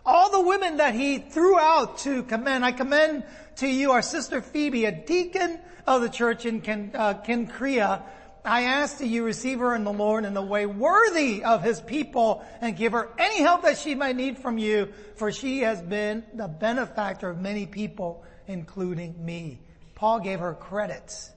All 0.06 0.30
the 0.30 0.40
women 0.40 0.78
that 0.78 0.94
he 0.94 1.18
threw 1.18 1.58
out 1.60 1.98
to 1.98 2.22
commend. 2.22 2.64
I 2.64 2.72
commend 2.72 3.24
to 3.56 3.68
you 3.68 3.92
our 3.92 4.00
sister 4.00 4.40
Phoebe, 4.40 4.86
a 4.86 4.92
deacon 4.92 5.58
of 5.86 6.00
the 6.00 6.08
church 6.08 6.46
in 6.46 6.62
Ken, 6.62 6.92
uh, 6.94 7.12
I 8.46 8.62
ask 8.62 8.98
that 8.98 9.08
you 9.08 9.24
receive 9.24 9.58
her 9.58 9.74
in 9.74 9.84
the 9.84 9.92
Lord 9.92 10.24
in 10.24 10.32
the 10.32 10.42
way 10.42 10.66
worthy 10.66 11.42
of 11.42 11.62
his 11.62 11.80
people 11.80 12.44
and 12.60 12.76
give 12.76 12.92
her 12.92 13.10
any 13.18 13.40
help 13.40 13.62
that 13.62 13.76
she 13.76 13.94
might 13.94 14.14
need 14.14 14.38
from 14.38 14.56
you, 14.56 14.92
for 15.16 15.32
she 15.32 15.60
has 15.60 15.82
been 15.82 16.24
the 16.32 16.46
benefactor 16.46 17.28
of 17.28 17.40
many 17.40 17.66
people, 17.66 18.24
including 18.46 19.24
me. 19.24 19.58
Paul 19.96 20.20
gave 20.20 20.40
her 20.40 20.54
credits. 20.54 21.30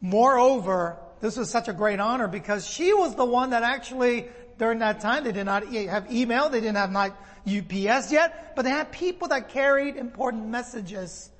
Moreover, 0.00 0.98
this 1.20 1.36
was 1.36 1.50
such 1.50 1.68
a 1.68 1.72
great 1.72 1.98
honor 1.98 2.28
because 2.28 2.68
she 2.68 2.92
was 2.92 3.14
the 3.14 3.24
one 3.24 3.50
that 3.50 3.62
actually, 3.62 4.28
during 4.58 4.80
that 4.80 5.00
time, 5.00 5.24
they 5.24 5.32
did 5.32 5.46
not 5.46 5.66
have 5.66 6.12
email, 6.12 6.48
they 6.48 6.60
didn't 6.60 6.76
have 6.76 6.94
UPS 6.94 8.12
yet, 8.12 8.52
but 8.54 8.62
they 8.62 8.70
had 8.70 8.92
people 8.92 9.28
that 9.28 9.48
carried 9.48 9.96
important 9.96 10.46
messages 10.48 11.30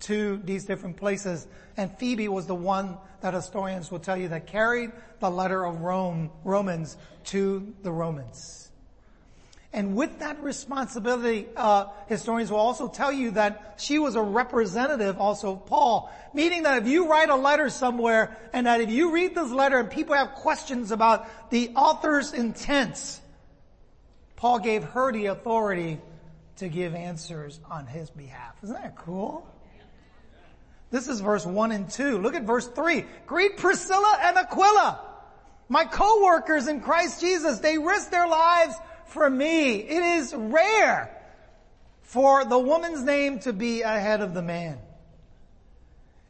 to 0.00 0.40
these 0.44 0.64
different 0.64 0.96
places. 0.96 1.46
And 1.76 1.96
Phoebe 1.98 2.28
was 2.28 2.46
the 2.46 2.54
one 2.54 2.96
that 3.20 3.34
historians 3.34 3.90
will 3.90 3.98
tell 3.98 4.16
you 4.16 4.28
that 4.28 4.46
carried 4.46 4.92
the 5.20 5.30
letter 5.30 5.64
of 5.64 5.80
Rome, 5.80 6.30
Romans 6.44 6.96
to 7.24 7.74
the 7.82 7.90
Romans. 7.90 8.70
And 9.72 9.96
with 9.96 10.20
that 10.20 10.42
responsibility, 10.42 11.46
uh, 11.54 11.86
historians 12.06 12.50
will 12.50 12.58
also 12.58 12.88
tell 12.88 13.12
you 13.12 13.32
that 13.32 13.74
she 13.76 13.98
was 13.98 14.14
a 14.14 14.22
representative 14.22 15.20
also 15.20 15.52
of 15.52 15.66
Paul. 15.66 16.10
Meaning 16.32 16.62
that 16.62 16.82
if 16.82 16.88
you 16.88 17.08
write 17.08 17.28
a 17.28 17.36
letter 17.36 17.68
somewhere 17.68 18.36
and 18.52 18.66
that 18.66 18.80
if 18.80 18.90
you 18.90 19.12
read 19.12 19.34
this 19.34 19.50
letter 19.50 19.78
and 19.78 19.90
people 19.90 20.14
have 20.14 20.32
questions 20.32 20.90
about 20.90 21.50
the 21.50 21.70
author's 21.76 22.32
intents, 22.32 23.20
Paul 24.36 24.60
gave 24.60 24.84
her 24.84 25.12
the 25.12 25.26
authority 25.26 26.00
to 26.56 26.68
give 26.68 26.94
answers 26.94 27.60
on 27.70 27.86
his 27.86 28.08
behalf. 28.10 28.56
Isn't 28.62 28.74
that 28.74 28.96
cool? 28.96 29.46
This 30.90 31.08
is 31.08 31.20
verse 31.20 31.44
1 31.44 31.72
and 31.72 31.90
2. 31.90 32.18
Look 32.18 32.34
at 32.34 32.44
verse 32.44 32.66
3. 32.66 33.04
Greet 33.26 33.58
Priscilla 33.58 34.18
and 34.22 34.38
Aquila, 34.38 35.00
my 35.68 35.84
co-workers 35.84 36.66
in 36.66 36.80
Christ 36.80 37.20
Jesus. 37.20 37.58
They 37.58 37.76
risked 37.76 38.10
their 38.10 38.26
lives 38.26 38.74
for 39.06 39.28
me. 39.28 39.76
It 39.76 40.02
is 40.02 40.34
rare 40.34 41.14
for 42.02 42.44
the 42.44 42.58
woman's 42.58 43.02
name 43.02 43.38
to 43.40 43.52
be 43.52 43.82
ahead 43.82 44.22
of 44.22 44.32
the 44.32 44.40
man. 44.42 44.78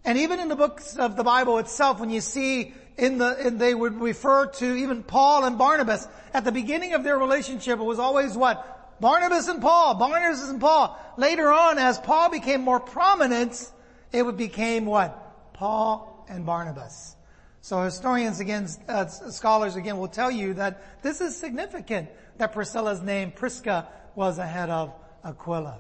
And 0.05 0.19
even 0.19 0.41
in 0.41 0.49
the 0.49 0.57
books 0.57 0.97
of 0.97 1.17
the 1.17 1.23
Bible 1.23 1.59
itself, 1.59 2.01
when 2.01 2.11
you 2.11 2.21
see 2.21 2.73
in 2.97 3.19
the, 3.19 3.47
in 3.47 3.59
they 3.59 3.75
would 3.75 4.01
refer 4.01 4.47
to 4.47 4.75
even 4.75 5.05
Paul 5.05 5.45
and 5.45 5.57
Barnabas, 5.57 6.09
at 6.35 6.45
the 6.45 6.53
beginning 6.53 6.95
of 6.95 7.05
their 7.05 7.17
relationship, 7.17 7.79
it 7.79 7.85
was 7.85 8.01
always 8.01 8.37
what? 8.37 9.01
Barnabas 9.01 9.47
and 9.47 9.63
Paul, 9.63 9.95
Barnabas 9.95 10.49
and 10.49 10.61
Paul. 10.61 10.99
Later 11.17 11.53
on, 11.53 11.79
as 11.79 11.99
Paul 12.01 12.31
became 12.31 12.63
more 12.63 12.81
prominent, 12.81 13.71
it 14.13 14.23
would 14.23 14.37
became 14.37 14.87
what? 14.87 15.53
Paul 15.55 16.27
and 16.29 16.47
Barnabas. 16.47 17.17
So 17.61 17.83
historians 17.83 18.41
again, 18.41 18.69
uh, 18.89 19.07
scholars 19.07 19.77
again 19.77 19.99
will 19.99 20.09
tell 20.09 20.31
you 20.31 20.55
that 20.55 21.03
this 21.03 21.21
is 21.21 21.37
significant 21.37 22.09
that 22.39 22.53
Priscilla's 22.53 23.03
name, 23.03 23.33
Prisca, 23.33 23.89
was 24.15 24.39
ahead 24.39 24.71
of 24.71 24.95
Aquila. 25.25 25.79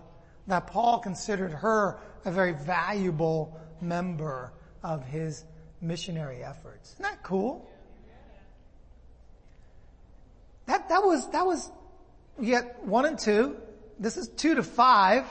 That 0.48 0.66
Paul 0.66 0.98
considered 0.98 1.52
her 1.52 1.98
a 2.24 2.30
very 2.30 2.52
valuable 2.52 3.58
member 3.80 4.52
of 4.82 5.04
his 5.04 5.44
missionary 5.80 6.42
efforts. 6.42 6.92
Isn't 6.94 7.02
that 7.04 7.22
cool? 7.22 7.68
That, 10.66 10.88
that 10.90 11.02
was, 11.02 11.30
that 11.30 11.46
was 11.46 11.70
yet 12.40 12.84
one 12.84 13.06
and 13.06 13.18
two. 13.18 13.56
This 13.98 14.16
is 14.16 14.28
two 14.28 14.54
to 14.56 14.62
five. 14.62 15.24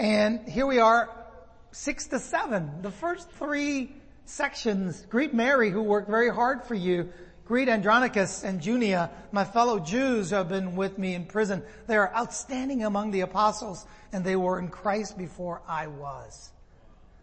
And 0.00 0.48
here 0.48 0.64
we 0.64 0.78
are, 0.78 1.10
six 1.72 2.06
to 2.06 2.18
seven. 2.18 2.80
The 2.80 2.90
first 2.90 3.30
three 3.32 3.94
sections, 4.24 5.04
greet 5.10 5.34
Mary 5.34 5.68
who 5.68 5.82
worked 5.82 6.08
very 6.08 6.30
hard 6.30 6.64
for 6.64 6.74
you. 6.74 7.12
Greet 7.44 7.68
Andronicus 7.68 8.42
and 8.42 8.62
Junia, 8.62 9.10
my 9.30 9.44
fellow 9.44 9.78
Jews 9.78 10.30
who 10.30 10.36
have 10.36 10.48
been 10.48 10.74
with 10.74 10.96
me 10.96 11.14
in 11.14 11.26
prison. 11.26 11.62
They 11.86 11.98
are 11.98 12.10
outstanding 12.16 12.82
among 12.82 13.10
the 13.10 13.20
apostles 13.20 13.84
and 14.10 14.24
they 14.24 14.36
were 14.36 14.58
in 14.58 14.68
Christ 14.68 15.18
before 15.18 15.60
I 15.68 15.88
was. 15.88 16.50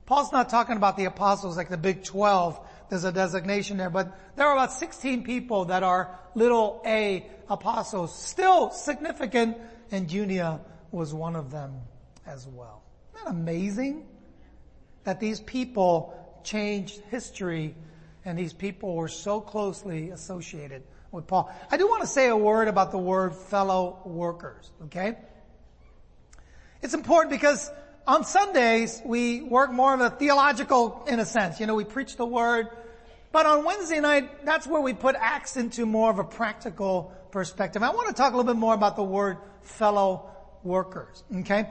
Paul's 0.06 0.32
not 0.32 0.48
talking 0.48 0.78
about 0.78 0.98
the 0.98 1.06
apostles 1.06 1.58
like 1.58 1.70
the 1.70 1.78
big 1.78 2.04
12. 2.04 2.60
There's 2.90 3.06
a 3.06 3.12
designation 3.12 3.78
there, 3.78 3.90
but 3.90 4.16
there 4.36 4.46
are 4.46 4.54
about 4.54 4.72
16 4.72 5.24
people 5.24 5.66
that 5.66 5.82
are 5.82 6.16
little 6.36 6.84
a 6.86 7.26
apostles, 7.50 8.16
still 8.16 8.70
significant, 8.70 9.58
and 9.90 10.08
Junia 10.08 10.60
was 10.92 11.12
one 11.12 11.36
of 11.36 11.50
them 11.50 11.82
as 12.28 12.48
well. 12.48 12.84
Isn't 13.16 13.26
that 13.26 13.32
amazing? 13.32 14.06
That 15.04 15.20
these 15.20 15.40
people 15.40 16.14
changed 16.44 17.02
history 17.10 17.76
and 18.26 18.38
these 18.38 18.54
people 18.54 18.96
were 18.96 19.08
so 19.08 19.40
closely 19.40 20.10
associated 20.10 20.84
with 21.12 21.28
Paul. 21.28 21.50
I 21.72 21.78
do 21.78 21.88
want 21.88 22.02
to 22.02 22.08
say 22.08 22.28
a 22.28 22.36
word 22.36 22.68
about 22.68 22.92
the 22.92 22.98
word 22.98 23.34
fellow 23.36 24.00
workers, 24.04 24.70
okay? 24.86 25.18
It's 26.82 26.94
important 26.94 27.32
because 27.32 27.72
on 28.06 28.26
Sundays 28.26 29.02
we 29.06 29.42
work 29.42 29.72
more 29.72 29.94
of 29.94 30.02
a 30.02 30.10
theological 30.10 31.06
in 31.08 31.20
a 31.20 31.26
sense. 31.26 31.60
You 31.60 31.68
know, 31.68 31.76
we 31.76 31.86
preach 31.86 32.18
the 32.18 32.26
word, 32.26 32.68
but 33.32 33.46
on 33.46 33.64
Wednesday 33.64 34.00
night, 34.00 34.46
that's 34.46 34.68
where 34.68 34.82
we 34.82 34.94
put 34.94 35.16
acts 35.18 35.58
into 35.58 35.86
more 35.86 36.10
of 36.10 36.20
a 36.20 36.24
practical 36.24 37.14
perspective. 37.32 37.84
I 37.84 37.92
want 37.92 38.08
to 38.10 38.14
talk 38.14 38.34
a 38.34 38.38
little 38.38 38.52
bit 38.52 38.60
more 38.60 38.74
about 38.74 38.96
the 38.96 39.04
word 39.04 39.38
fellow 39.62 40.30
workers, 40.64 41.24
okay? 41.38 41.70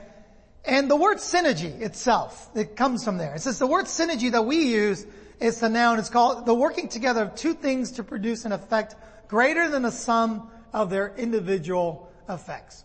And 0.67 0.91
the 0.91 0.97
word 0.97 1.19
synergy 1.19 1.81
itself, 1.81 2.51
it 2.57 2.75
comes 2.75 3.05
from 3.05 3.19
there. 3.19 3.35
It 3.37 3.41
says 3.41 3.61
the 3.61 3.69
word 3.69 3.85
synergy 3.85 4.33
that 4.33 4.45
we 4.45 4.67
use 4.67 5.07
is 5.39 5.63
a 5.63 5.69
noun. 5.69 6.01
It's 6.01 6.11
called 6.11 6.45
the 6.45 6.55
working 6.55 6.89
together 6.89 7.23
of 7.23 7.37
two 7.37 7.55
things 7.55 7.93
to 7.93 8.03
produce 8.03 8.45
an 8.45 8.53
effect 8.53 8.97
greater 9.29 9.69
than 9.69 9.83
the 9.83 9.93
sum 9.93 10.51
of 10.73 10.91
their 10.91 11.15
individual 11.17 12.11
effects. 12.29 12.85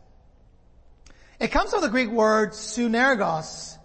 It 1.40 1.48
comes 1.48 1.72
from 1.72 1.82
the 1.82 1.90
Greek 1.90 2.10
word 2.10 2.52
synergos, 2.52 3.78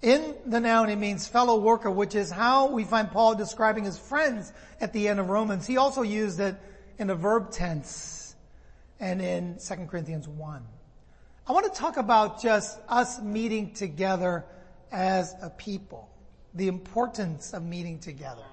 In 0.00 0.36
the 0.46 0.60
noun, 0.60 0.88
it 0.88 0.96
means 0.96 1.26
fellow 1.26 1.58
worker, 1.60 1.90
which 1.90 2.14
is 2.14 2.30
how 2.30 2.68
we 2.68 2.84
find 2.84 3.10
Paul 3.10 3.34
describing 3.34 3.82
his 3.82 3.98
friends 3.98 4.52
at 4.80 4.92
the 4.92 5.08
end 5.08 5.18
of 5.18 5.28
Romans. 5.28 5.66
He 5.66 5.76
also 5.76 6.02
used 6.02 6.38
it 6.38 6.54
in 6.98 7.08
the 7.08 7.16
verb 7.16 7.50
tense 7.50 8.36
and 9.00 9.20
in 9.20 9.58
2 9.58 9.74
Corinthians 9.86 10.28
1. 10.28 10.62
I 11.50 11.52
want 11.52 11.66
to 11.74 11.80
talk 11.80 11.96
about 11.96 12.40
just 12.40 12.78
us 12.88 13.20
meeting 13.20 13.72
together 13.72 14.44
as 14.92 15.34
a 15.42 15.50
people. 15.50 16.08
The 16.54 16.68
importance 16.68 17.52
of 17.54 17.64
meeting 17.64 17.98
together. 17.98 18.44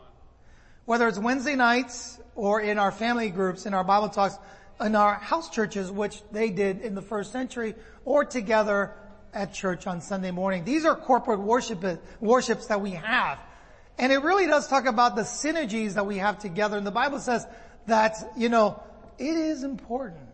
Whether 0.86 1.08
it's 1.08 1.20
Wednesday 1.20 1.54
nights 1.54 2.20
or 2.34 2.60
in 2.60 2.80
our 2.80 2.92
family 2.92 3.30
groups, 3.30 3.68
in 3.68 3.76
our 3.76 3.84
Bible 3.84 4.10
talks, 4.10 4.40
in 4.82 4.96
our 4.96 5.14
house 5.14 5.52
churches, 5.52 5.92
which 5.92 6.24
they 6.32 6.50
did 6.50 6.82
in 6.82 6.96
the 6.96 7.04
first 7.04 7.32
century, 7.32 7.76
or 8.04 8.26
together 8.26 8.96
at 9.32 9.54
church 9.54 9.86
on 9.86 10.02
Sunday 10.02 10.32
morning. 10.32 10.66
These 10.66 10.84
are 10.84 10.96
corporate 10.96 11.42
worship, 11.42 11.86
worships 12.20 12.66
that 12.66 12.82
we 12.82 12.94
have. 12.94 13.38
And 14.00 14.12
it 14.12 14.24
really 14.24 14.48
does 14.48 14.68
talk 14.68 14.88
about 14.88 15.16
the 15.16 15.22
synergies 15.22 15.94
that 15.94 16.08
we 16.08 16.18
have 16.18 16.40
together. 16.40 16.78
And 16.78 16.88
the 16.88 16.90
Bible 16.90 17.20
says 17.20 17.46
that, 17.86 18.16
you 18.36 18.50
know, 18.50 18.82
it 19.20 19.38
is 19.38 19.62
important. 19.62 20.30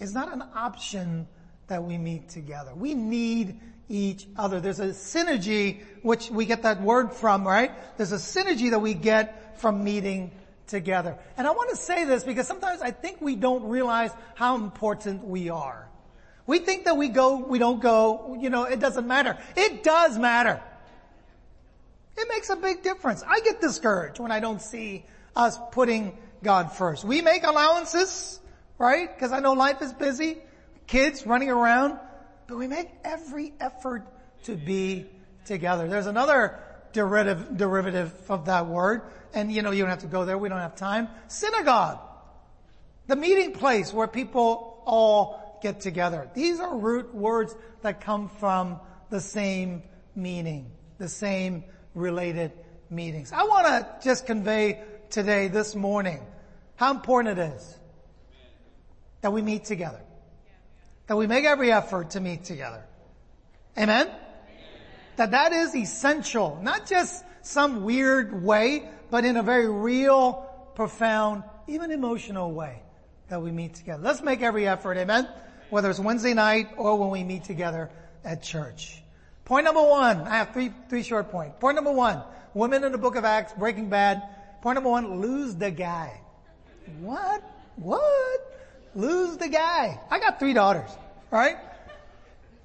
It's 0.00 0.14
not 0.14 0.32
an 0.32 0.42
option 0.54 1.28
that 1.68 1.84
we 1.84 1.98
meet 1.98 2.28
together. 2.28 2.74
We 2.74 2.94
need 2.94 3.60
each 3.88 4.26
other. 4.36 4.60
There's 4.60 4.80
a 4.80 4.88
synergy, 4.88 5.82
which 6.02 6.30
we 6.30 6.44
get 6.44 6.62
that 6.62 6.82
word 6.82 7.12
from, 7.12 7.46
right? 7.46 7.72
There's 7.96 8.12
a 8.12 8.16
synergy 8.16 8.70
that 8.70 8.80
we 8.80 8.94
get 8.94 9.58
from 9.60 9.84
meeting 9.84 10.30
together. 10.66 11.16
And 11.36 11.46
I 11.46 11.50
want 11.50 11.70
to 11.70 11.76
say 11.76 12.04
this 12.04 12.24
because 12.24 12.46
sometimes 12.46 12.82
I 12.82 12.90
think 12.90 13.20
we 13.20 13.36
don't 13.36 13.64
realize 13.64 14.10
how 14.34 14.56
important 14.56 15.24
we 15.24 15.48
are. 15.48 15.88
We 16.46 16.58
think 16.58 16.84
that 16.84 16.96
we 16.96 17.08
go, 17.08 17.36
we 17.36 17.58
don't 17.58 17.80
go, 17.80 18.36
you 18.40 18.50
know, 18.50 18.64
it 18.64 18.80
doesn't 18.80 19.06
matter. 19.06 19.36
It 19.56 19.82
does 19.82 20.18
matter. 20.18 20.62
It 22.16 22.28
makes 22.28 22.50
a 22.50 22.56
big 22.56 22.82
difference. 22.82 23.22
I 23.26 23.40
get 23.40 23.60
discouraged 23.60 24.18
when 24.18 24.32
I 24.32 24.40
don't 24.40 24.60
see 24.60 25.04
us 25.36 25.58
putting 25.72 26.16
God 26.42 26.72
first. 26.72 27.04
We 27.04 27.20
make 27.20 27.44
allowances, 27.44 28.40
right? 28.78 29.14
Because 29.14 29.32
I 29.32 29.40
know 29.40 29.52
life 29.52 29.82
is 29.82 29.92
busy, 29.92 30.38
kids 30.88 31.24
running 31.24 31.50
around, 31.50 31.98
but 32.48 32.56
we 32.56 32.66
make 32.66 32.90
every 33.04 33.52
effort 33.60 34.04
to 34.44 34.56
be 34.56 35.06
together. 35.44 35.86
There's 35.86 36.06
another 36.06 36.58
derivative, 36.92 37.56
derivative 37.56 38.12
of 38.28 38.46
that 38.46 38.66
word, 38.66 39.02
and 39.34 39.52
you 39.52 39.62
know, 39.62 39.70
you 39.70 39.82
don't 39.82 39.90
have 39.90 40.00
to 40.00 40.06
go 40.06 40.24
there, 40.24 40.36
we 40.36 40.48
don't 40.48 40.58
have 40.58 40.74
time. 40.74 41.08
Synagogue. 41.28 42.00
The 43.06 43.16
meeting 43.16 43.52
place 43.52 43.92
where 43.92 44.08
people 44.08 44.82
all 44.84 45.58
get 45.62 45.80
together. 45.80 46.28
These 46.34 46.60
are 46.60 46.76
root 46.76 47.14
words 47.14 47.54
that 47.82 48.00
come 48.00 48.28
from 48.28 48.80
the 49.10 49.20
same 49.20 49.82
meaning, 50.14 50.70
the 50.98 51.08
same 51.08 51.64
related 51.94 52.52
meanings. 52.90 53.32
I 53.32 53.44
want 53.44 53.66
to 53.66 53.86
just 54.02 54.26
convey 54.26 54.82
today, 55.10 55.48
this 55.48 55.74
morning, 55.74 56.20
how 56.76 56.92
important 56.92 57.38
it 57.38 57.52
is 57.54 57.78
that 59.20 59.32
we 59.32 59.42
meet 59.42 59.64
together. 59.64 60.00
That 61.08 61.16
we 61.16 61.26
make 61.26 61.44
every 61.44 61.72
effort 61.72 62.10
to 62.10 62.20
meet 62.20 62.44
together. 62.44 62.84
Amen? 63.76 64.06
Amen? 64.06 64.16
That 65.16 65.32
that 65.32 65.52
is 65.52 65.74
essential, 65.74 66.60
not 66.62 66.86
just 66.86 67.24
some 67.42 67.82
weird 67.82 68.44
way, 68.44 68.88
but 69.10 69.24
in 69.24 69.36
a 69.36 69.42
very 69.42 69.68
real, 69.68 70.46
profound, 70.76 71.42
even 71.66 71.90
emotional 71.90 72.52
way 72.52 72.82
that 73.28 73.42
we 73.42 73.50
meet 73.50 73.74
together. 73.74 74.02
Let's 74.02 74.22
make 74.22 74.42
every 74.42 74.68
effort. 74.68 74.96
Amen? 74.96 75.28
whether 75.70 75.90
it's 75.90 75.98
Wednesday 75.98 76.34
night 76.34 76.68
or 76.76 76.96
when 76.96 77.10
we 77.10 77.24
meet 77.24 77.44
together 77.44 77.90
at 78.24 78.42
church. 78.42 79.02
Point 79.44 79.64
number 79.64 79.82
one, 79.82 80.22
I 80.22 80.36
have 80.36 80.52
three, 80.52 80.72
three 80.88 81.02
short 81.02 81.30
points. 81.30 81.56
Point 81.60 81.76
number 81.76 81.92
one, 81.92 82.22
women 82.54 82.84
in 82.84 82.92
the 82.92 82.98
book 82.98 83.16
of 83.16 83.24
Acts, 83.24 83.52
Breaking 83.54 83.88
Bad. 83.88 84.22
Point 84.62 84.76
number 84.76 84.90
one, 84.90 85.20
lose 85.20 85.54
the 85.54 85.70
guy. 85.70 86.20
What? 87.00 87.42
What? 87.76 88.57
Lose 88.98 89.36
the 89.36 89.46
guy. 89.46 90.00
I 90.10 90.18
got 90.18 90.40
three 90.40 90.54
daughters, 90.54 90.90
right? 91.30 91.56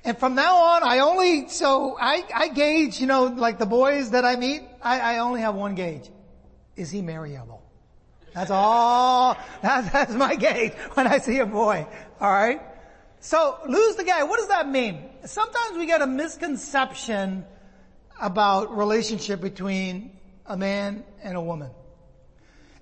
And 0.04 0.18
from 0.18 0.34
now 0.34 0.56
on, 0.56 0.82
I 0.82 0.98
only, 1.00 1.48
so 1.48 1.96
I, 1.96 2.24
I 2.34 2.48
gauge, 2.48 3.00
you 3.00 3.06
know, 3.06 3.26
like 3.26 3.60
the 3.60 3.68
boys 3.68 4.10
that 4.10 4.26
I 4.26 4.36
meet, 4.36 4.64
I, 4.82 5.00
I 5.00 5.18
only 5.20 5.42
have 5.42 5.54
one 5.54 5.76
gauge. 5.76 6.10
Is 6.76 6.90
he 6.90 7.04
marryable? 7.04 7.62
That's 8.34 8.50
all, 8.50 9.38
that, 9.62 9.94
that's 9.94 10.16
my 10.16 10.36
gauge 10.36 10.74
when 10.96 11.06
I 11.06 11.20
see 11.20 11.38
a 11.38 11.46
boy. 11.46 11.86
Alright? 12.20 12.62
So 13.20 13.60
lose 13.70 13.96
the 13.96 14.04
guy. 14.04 14.24
What 14.24 14.40
does 14.40 14.48
that 14.48 14.68
mean? 14.68 15.08
Sometimes 15.26 15.78
we 15.78 15.86
get 15.86 16.02
a 16.02 16.08
misconception 16.08 17.46
about 18.20 18.76
relationship 18.76 19.40
between 19.40 20.18
a 20.48 20.58
man 20.58 21.04
and 21.22 21.38
a 21.38 21.42
woman. 21.42 21.70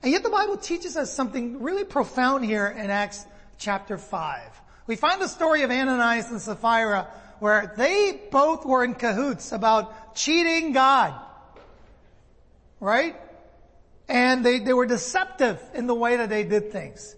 And 0.01 0.13
yet 0.13 0.23
the 0.23 0.29
Bible 0.29 0.55
teaches 0.55 0.95
us 0.95 1.13
something 1.13 1.61
really 1.61 1.83
profound 1.83 2.45
here 2.45 2.67
in 2.67 2.89
Acts 2.89 3.25
chapter 3.61 3.97
5. 3.97 4.41
We 4.87 4.95
find 4.95 5.21
the 5.21 5.27
story 5.27 5.61
of 5.61 5.71
Ananias 5.71 6.29
and 6.31 6.41
Sapphira 6.41 7.07
where 7.39 7.73
they 7.77 8.19
both 8.31 8.65
were 8.65 8.83
in 8.83 8.95
cahoots 8.95 9.51
about 9.51 10.15
cheating 10.15 10.73
God. 10.73 11.13
Right? 12.79 13.15
And 14.09 14.43
they, 14.43 14.59
they 14.59 14.73
were 14.73 14.87
deceptive 14.87 15.61
in 15.73 15.87
the 15.87 15.95
way 15.95 16.17
that 16.17 16.29
they 16.29 16.43
did 16.43 16.71
things. 16.71 17.15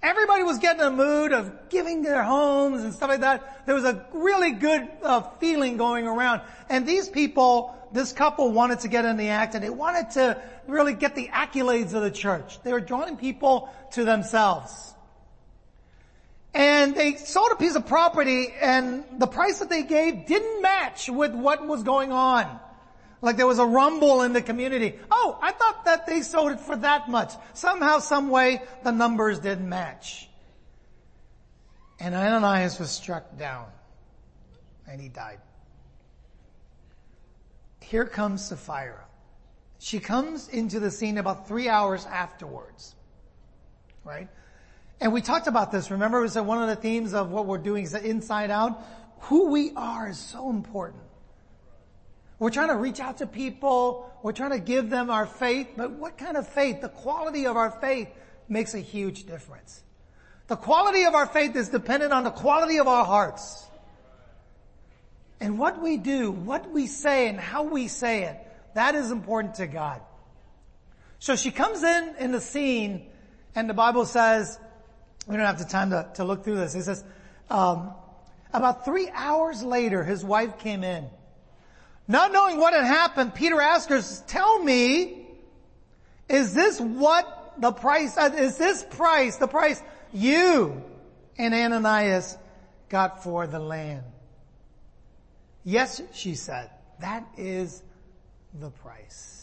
Everybody 0.00 0.44
was 0.44 0.58
getting 0.58 0.80
in 0.80 0.86
a 0.86 0.90
mood 0.90 1.32
of 1.32 1.70
giving 1.70 2.02
their 2.02 2.22
homes 2.22 2.82
and 2.82 2.94
stuff 2.94 3.08
like 3.08 3.20
that. 3.20 3.66
There 3.66 3.74
was 3.74 3.84
a 3.84 4.06
really 4.12 4.52
good 4.52 4.88
uh, 5.02 5.22
feeling 5.40 5.76
going 5.76 6.06
around. 6.06 6.42
And 6.68 6.86
these 6.86 7.08
people, 7.08 7.74
this 7.92 8.12
couple 8.12 8.52
wanted 8.52 8.80
to 8.80 8.88
get 8.88 9.04
in 9.04 9.16
the 9.16 9.30
act 9.30 9.54
and 9.54 9.64
they 9.64 9.70
wanted 9.70 10.10
to 10.12 10.40
really 10.68 10.94
get 10.94 11.16
the 11.16 11.28
accolades 11.28 11.94
of 11.94 12.02
the 12.02 12.12
church. 12.12 12.62
They 12.62 12.72
were 12.72 12.80
drawing 12.80 13.16
people 13.16 13.70
to 13.92 14.04
themselves. 14.04 14.94
And 16.54 16.94
they 16.94 17.14
sold 17.16 17.52
a 17.52 17.56
piece 17.56 17.74
of 17.74 17.86
property 17.86 18.48
and 18.60 19.04
the 19.18 19.26
price 19.26 19.58
that 19.58 19.68
they 19.68 19.82
gave 19.82 20.26
didn't 20.26 20.62
match 20.62 21.08
with 21.08 21.34
what 21.34 21.66
was 21.66 21.82
going 21.82 22.10
on. 22.10 22.58
Like 23.20 23.36
there 23.36 23.46
was 23.46 23.58
a 23.58 23.66
rumble 23.66 24.22
in 24.22 24.32
the 24.32 24.42
community. 24.42 24.98
Oh, 25.10 25.38
I 25.42 25.52
thought 25.52 25.84
that 25.84 26.06
they 26.06 26.22
sold 26.22 26.52
it 26.52 26.60
for 26.60 26.76
that 26.76 27.08
much. 27.08 27.32
Somehow, 27.52 27.98
some 27.98 28.30
way, 28.30 28.62
the 28.84 28.92
numbers 28.92 29.40
didn't 29.40 29.68
match. 29.68 30.28
And 32.00 32.14
Ananias 32.14 32.78
was 32.78 32.90
struck 32.90 33.36
down. 33.36 33.66
And 34.86 35.00
he 35.00 35.08
died. 35.08 35.40
Here 37.80 38.04
comes 38.04 38.44
Sapphira. 38.44 39.04
She 39.78 39.98
comes 40.00 40.48
into 40.48 40.80
the 40.80 40.90
scene 40.90 41.18
about 41.18 41.48
three 41.48 41.68
hours 41.68 42.06
afterwards. 42.06 42.94
Right? 44.04 44.28
And 45.00 45.12
we 45.12 45.20
talked 45.20 45.46
about 45.46 45.70
this. 45.70 45.90
Remember, 45.90 46.18
it 46.18 46.22
was 46.22 46.34
one 46.36 46.62
of 46.62 46.68
the 46.68 46.76
themes 46.76 47.14
of 47.14 47.30
what 47.30 47.46
we're 47.46 47.58
doing 47.58 47.84
is 47.84 47.94
inside 47.94 48.50
out. 48.50 48.82
Who 49.22 49.50
we 49.50 49.72
are 49.74 50.08
is 50.08 50.18
so 50.18 50.50
important. 50.50 51.02
We're 52.38 52.50
trying 52.50 52.68
to 52.68 52.76
reach 52.76 53.00
out 53.00 53.18
to 53.18 53.26
people. 53.26 54.12
We're 54.22 54.32
trying 54.32 54.50
to 54.52 54.60
give 54.60 54.90
them 54.90 55.10
our 55.10 55.26
faith. 55.26 55.68
But 55.76 55.92
what 55.92 56.18
kind 56.18 56.36
of 56.36 56.48
faith? 56.48 56.80
The 56.80 56.88
quality 56.88 57.46
of 57.46 57.56
our 57.56 57.70
faith 57.70 58.08
makes 58.48 58.74
a 58.74 58.80
huge 58.80 59.24
difference. 59.26 59.82
The 60.46 60.56
quality 60.56 61.04
of 61.04 61.14
our 61.14 61.26
faith 61.26 61.54
is 61.56 61.68
dependent 61.68 62.12
on 62.12 62.24
the 62.24 62.30
quality 62.30 62.78
of 62.78 62.88
our 62.88 63.04
hearts. 63.04 63.66
And 65.40 65.58
what 65.58 65.80
we 65.80 65.96
do, 65.96 66.30
what 66.30 66.70
we 66.70 66.86
say 66.86 67.28
and 67.28 67.38
how 67.38 67.64
we 67.64 67.86
say 67.88 68.24
it, 68.24 68.36
that 68.74 68.94
is 68.94 69.10
important 69.10 69.56
to 69.56 69.66
God. 69.66 70.00
So 71.18 71.36
she 71.36 71.50
comes 71.50 71.82
in 71.82 72.14
in 72.18 72.32
the 72.32 72.40
scene 72.40 73.06
and 73.54 73.68
the 73.68 73.74
Bible 73.74 74.06
says, 74.06 74.58
we 75.28 75.36
don't 75.36 75.46
have 75.46 75.58
the 75.58 75.64
time 75.64 75.90
to, 75.90 76.08
to 76.14 76.24
look 76.24 76.42
through 76.42 76.56
this. 76.56 76.72
He 76.72 76.80
says, 76.80 77.04
um, 77.50 77.92
about 78.52 78.84
three 78.84 79.08
hours 79.12 79.62
later, 79.62 80.02
his 80.02 80.24
wife 80.24 80.58
came 80.58 80.82
in 80.82 81.08
not 82.08 82.32
knowing 82.32 82.56
what 82.56 82.72
had 82.72 82.84
happened, 82.84 83.34
Peter 83.34 83.60
asked 83.60 83.90
her, 83.90 84.00
tell 84.26 84.58
me, 84.64 85.26
is 86.28 86.54
this 86.54 86.80
what 86.80 87.54
the 87.58 87.70
price, 87.70 88.16
uh, 88.16 88.30
is 88.34 88.56
this 88.56 88.82
price, 88.82 89.36
the 89.36 89.46
price 89.46 89.82
you 90.12 90.82
and 91.36 91.52
Ananias 91.52 92.38
got 92.88 93.22
for 93.22 93.46
the 93.46 93.58
land? 93.58 94.04
Yes, 95.64 96.00
she 96.14 96.34
said, 96.34 96.70
that 97.00 97.28
is 97.36 97.82
the 98.58 98.70
price. 98.70 99.37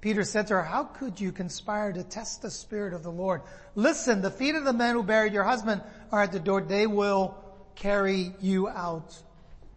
Peter 0.00 0.24
said 0.24 0.46
to 0.46 0.54
her, 0.54 0.62
how 0.62 0.84
could 0.84 1.20
you 1.20 1.30
conspire 1.30 1.92
to 1.92 2.02
test 2.02 2.40
the 2.40 2.50
Spirit 2.50 2.94
of 2.94 3.02
the 3.02 3.10
Lord? 3.10 3.42
Listen, 3.74 4.22
the 4.22 4.30
feet 4.30 4.54
of 4.54 4.64
the 4.64 4.72
men 4.72 4.94
who 4.94 5.02
buried 5.02 5.34
your 5.34 5.44
husband 5.44 5.82
are 6.10 6.22
at 6.22 6.32
the 6.32 6.40
door. 6.40 6.62
They 6.62 6.86
will 6.86 7.34
carry 7.74 8.32
you 8.40 8.68
out 8.68 9.16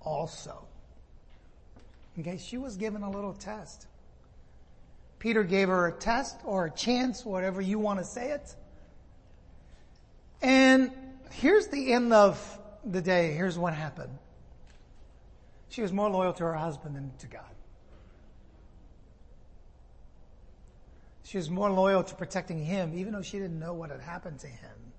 also. 0.02 0.66
Okay, 2.20 2.38
she 2.38 2.58
was 2.58 2.78
given 2.78 3.02
a 3.04 3.10
little 3.10 3.34
test. 3.34 3.88
Peter 5.20 5.44
gave 5.44 5.68
her 5.68 5.88
a 5.88 5.92
test 5.92 6.38
or 6.44 6.66
a 6.66 6.72
chance, 6.72 7.26
whatever 7.26 7.62
you 7.62 7.80
want 7.80 8.00
to 8.00 8.06
say 8.06 8.32
it. 8.32 8.56
And 10.42 10.92
here's 11.32 11.68
the 11.68 11.94
end 11.94 12.14
of 12.14 12.60
the 12.86 13.02
day. 13.02 13.32
Here's 13.32 13.58
what 13.58 13.74
happened. 13.74 14.18
She 15.70 15.82
was 15.82 15.92
more 15.92 16.10
loyal 16.10 16.34
to 16.34 16.44
her 16.44 16.54
husband 16.54 16.96
than 16.96 17.12
to 17.20 17.28
God. 17.28 17.53
She 21.24 21.38
was 21.38 21.50
more 21.50 21.72
loyal 21.72 22.04
to 22.04 22.16
protecting 22.16 22.64
him, 22.64 22.94
even 22.94 23.14
though 23.14 23.22
she 23.22 23.40
didn't 23.40 23.60
know 23.60 23.74
what 23.74 23.90
had 23.90 24.02
happened 24.02 24.40
to 24.40 24.48
him, 24.48 24.94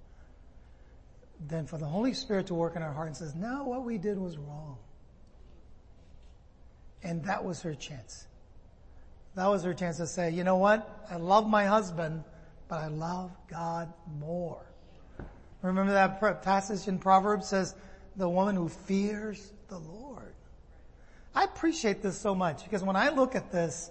than 1.47 1.67
for 1.67 1.79
the 1.79 1.87
Holy 1.87 2.15
Spirit 2.15 2.47
to 2.47 2.55
work 2.55 2.77
in 2.77 2.83
her 2.83 2.93
heart 2.93 3.09
and 3.09 3.17
says, 3.17 3.35
no, 3.35 3.65
what 3.65 3.85
we 3.85 3.99
did 3.99 4.19
was 4.19 4.39
wrong. 4.39 4.79
And 7.03 7.23
that 7.25 7.45
was 7.45 7.61
her 7.63 7.75
chance. 7.75 8.27
That 9.35 9.49
was 9.49 9.63
her 9.65 9.75
chance 9.75 9.99
to 9.99 10.07
say, 10.07 10.31
you 10.31 10.45
know 10.45 10.57
what? 10.57 11.07
I 11.11 11.17
love 11.17 11.47
my 11.47 11.67
husband, 11.67 12.25
but 12.69 12.79
I 12.79 12.87
love 12.87 13.31
God 13.49 13.93
more. 14.19 14.65
Remember 15.61 15.93
that 15.93 16.43
passage 16.43 16.89
in 16.89 16.99
Proverbs 16.99 17.49
says, 17.49 17.75
the 18.17 18.29
woman 18.29 18.55
who 18.55 18.69
fears 18.69 19.53
the 19.69 19.79
Lord. 19.79 20.35
I 21.35 21.45
appreciate 21.45 22.01
this 22.01 22.19
so 22.19 22.35
much 22.35 22.65
because 22.65 22.83
when 22.83 22.97
I 22.97 23.09
look 23.09 23.35
at 23.35 23.51
this, 23.51 23.91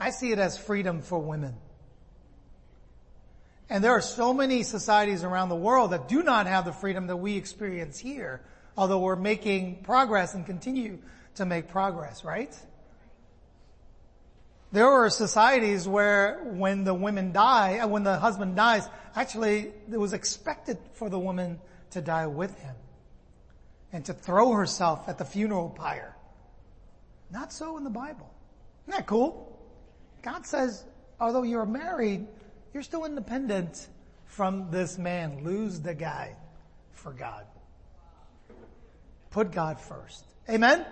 I 0.00 0.10
see 0.10 0.32
it 0.32 0.38
as 0.38 0.56
freedom 0.56 1.02
for 1.02 1.18
women. 1.18 1.54
And 3.68 3.84
there 3.84 3.92
are 3.92 4.00
so 4.00 4.32
many 4.32 4.62
societies 4.62 5.22
around 5.22 5.50
the 5.50 5.56
world 5.56 5.92
that 5.92 6.08
do 6.08 6.22
not 6.22 6.46
have 6.46 6.64
the 6.64 6.72
freedom 6.72 7.06
that 7.08 7.16
we 7.18 7.36
experience 7.36 7.98
here, 7.98 8.40
although 8.76 8.98
we're 8.98 9.14
making 9.14 9.82
progress 9.82 10.34
and 10.34 10.46
continue 10.46 10.98
to 11.36 11.44
make 11.44 11.68
progress, 11.68 12.24
right? 12.24 12.58
There 14.72 14.88
are 14.88 15.10
societies 15.10 15.86
where 15.86 16.40
when 16.44 16.84
the 16.84 16.94
women 16.94 17.32
die, 17.32 17.78
uh, 17.78 17.88
when 17.88 18.02
the 18.02 18.18
husband 18.18 18.56
dies, 18.56 18.88
actually 19.14 19.72
it 19.90 19.98
was 19.98 20.14
expected 20.14 20.78
for 20.94 21.10
the 21.10 21.18
woman 21.18 21.60
to 21.90 22.00
die 22.00 22.26
with 22.26 22.58
him 22.58 22.74
and 23.92 24.04
to 24.06 24.14
throw 24.14 24.52
herself 24.52 25.08
at 25.08 25.18
the 25.18 25.24
funeral 25.24 25.70
pyre. 25.70 26.16
Not 27.30 27.52
so 27.52 27.76
in 27.76 27.84
the 27.84 27.90
Bible. 27.90 28.32
Isn't 28.86 28.98
that 28.98 29.06
cool? 29.06 29.49
God 30.22 30.46
says, 30.46 30.84
although 31.18 31.42
you're 31.42 31.66
married, 31.66 32.26
you're 32.74 32.82
still 32.82 33.04
independent 33.04 33.88
from 34.26 34.70
this 34.70 34.98
man. 34.98 35.44
Lose 35.44 35.80
the 35.80 35.94
guy 35.94 36.36
for 36.92 37.12
God. 37.12 37.44
Put 39.30 39.52
God 39.52 39.80
first. 39.80 40.24
Amen? 40.48 40.84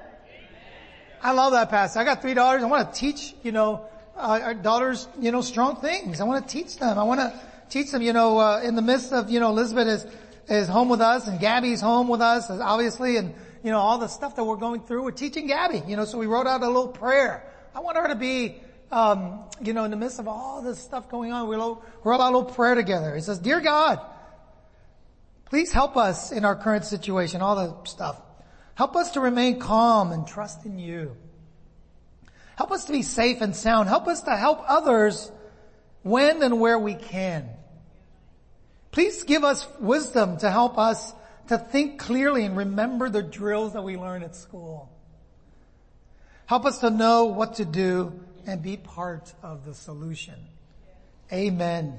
I 1.20 1.32
love 1.32 1.52
that 1.52 1.70
passage. 1.70 1.98
I 1.98 2.04
got 2.04 2.22
three 2.22 2.34
daughters. 2.34 2.62
I 2.62 2.66
want 2.66 2.94
to 2.94 2.98
teach, 2.98 3.34
you 3.42 3.52
know, 3.52 3.86
uh, 4.16 4.40
our 4.42 4.54
daughters, 4.54 5.08
you 5.20 5.32
know, 5.32 5.40
strong 5.40 5.76
things. 5.76 6.20
I 6.20 6.24
want 6.24 6.46
to 6.46 6.52
teach 6.52 6.78
them. 6.78 6.98
I 6.98 7.02
want 7.02 7.20
to 7.20 7.40
teach 7.68 7.90
them, 7.90 8.02
you 8.02 8.12
know, 8.12 8.38
uh, 8.38 8.60
in 8.62 8.76
the 8.76 8.82
midst 8.82 9.12
of, 9.12 9.30
you 9.30 9.40
know, 9.40 9.50
Elizabeth 9.50 9.88
is, 9.88 10.06
is 10.48 10.68
home 10.68 10.88
with 10.88 11.00
us 11.00 11.26
and 11.26 11.40
Gabby's 11.40 11.80
home 11.80 12.08
with 12.08 12.20
us, 12.20 12.50
obviously, 12.50 13.16
and, 13.16 13.34
you 13.62 13.70
know, 13.70 13.78
all 13.78 13.98
the 13.98 14.08
stuff 14.08 14.36
that 14.36 14.44
we're 14.44 14.56
going 14.56 14.80
through. 14.80 15.02
We're 15.02 15.10
teaching 15.10 15.46
Gabby, 15.46 15.82
you 15.86 15.96
know, 15.96 16.04
so 16.04 16.18
we 16.18 16.26
wrote 16.26 16.46
out 16.46 16.62
a 16.62 16.66
little 16.66 16.88
prayer. 16.88 17.44
I 17.74 17.80
want 17.80 17.96
her 17.96 18.08
to 18.08 18.14
be, 18.14 18.60
um, 18.90 19.44
you 19.62 19.72
know, 19.72 19.84
in 19.84 19.90
the 19.90 19.96
midst 19.96 20.18
of 20.18 20.28
all 20.28 20.62
this 20.62 20.78
stuff 20.78 21.10
going 21.10 21.32
on, 21.32 21.48
we 21.48 21.56
wrote, 21.56 21.82
wrote 22.04 22.20
out 22.20 22.32
a 22.32 22.36
little 22.36 22.44
prayer 22.44 22.74
together. 22.74 23.14
He 23.14 23.20
says, 23.20 23.38
Dear 23.38 23.60
God, 23.60 24.00
please 25.46 25.72
help 25.72 25.96
us 25.96 26.32
in 26.32 26.44
our 26.44 26.56
current 26.56 26.84
situation, 26.84 27.42
all 27.42 27.56
the 27.56 27.88
stuff. 27.88 28.20
Help 28.74 28.96
us 28.96 29.12
to 29.12 29.20
remain 29.20 29.58
calm 29.58 30.12
and 30.12 30.26
trust 30.26 30.64
in 30.64 30.78
you. 30.78 31.16
Help 32.56 32.70
us 32.72 32.86
to 32.86 32.92
be 32.92 33.02
safe 33.02 33.40
and 33.40 33.54
sound. 33.54 33.88
Help 33.88 34.06
us 34.08 34.22
to 34.22 34.36
help 34.36 34.62
others 34.66 35.30
when 36.02 36.42
and 36.42 36.60
where 36.60 36.78
we 36.78 36.94
can. 36.94 37.48
Please 38.90 39.22
give 39.24 39.44
us 39.44 39.66
wisdom 39.80 40.38
to 40.38 40.50
help 40.50 40.78
us 40.78 41.12
to 41.48 41.58
think 41.58 41.98
clearly 41.98 42.44
and 42.44 42.56
remember 42.56 43.08
the 43.08 43.22
drills 43.22 43.74
that 43.74 43.82
we 43.82 43.96
learn 43.96 44.22
at 44.22 44.34
school. 44.34 44.90
Help 46.46 46.64
us 46.64 46.78
to 46.78 46.90
know 46.90 47.26
what 47.26 47.56
to 47.56 47.64
do 47.64 48.18
and 48.48 48.62
be 48.62 48.78
part 48.78 49.34
of 49.42 49.66
the 49.66 49.74
solution. 49.74 50.34
Amen. 51.30 51.98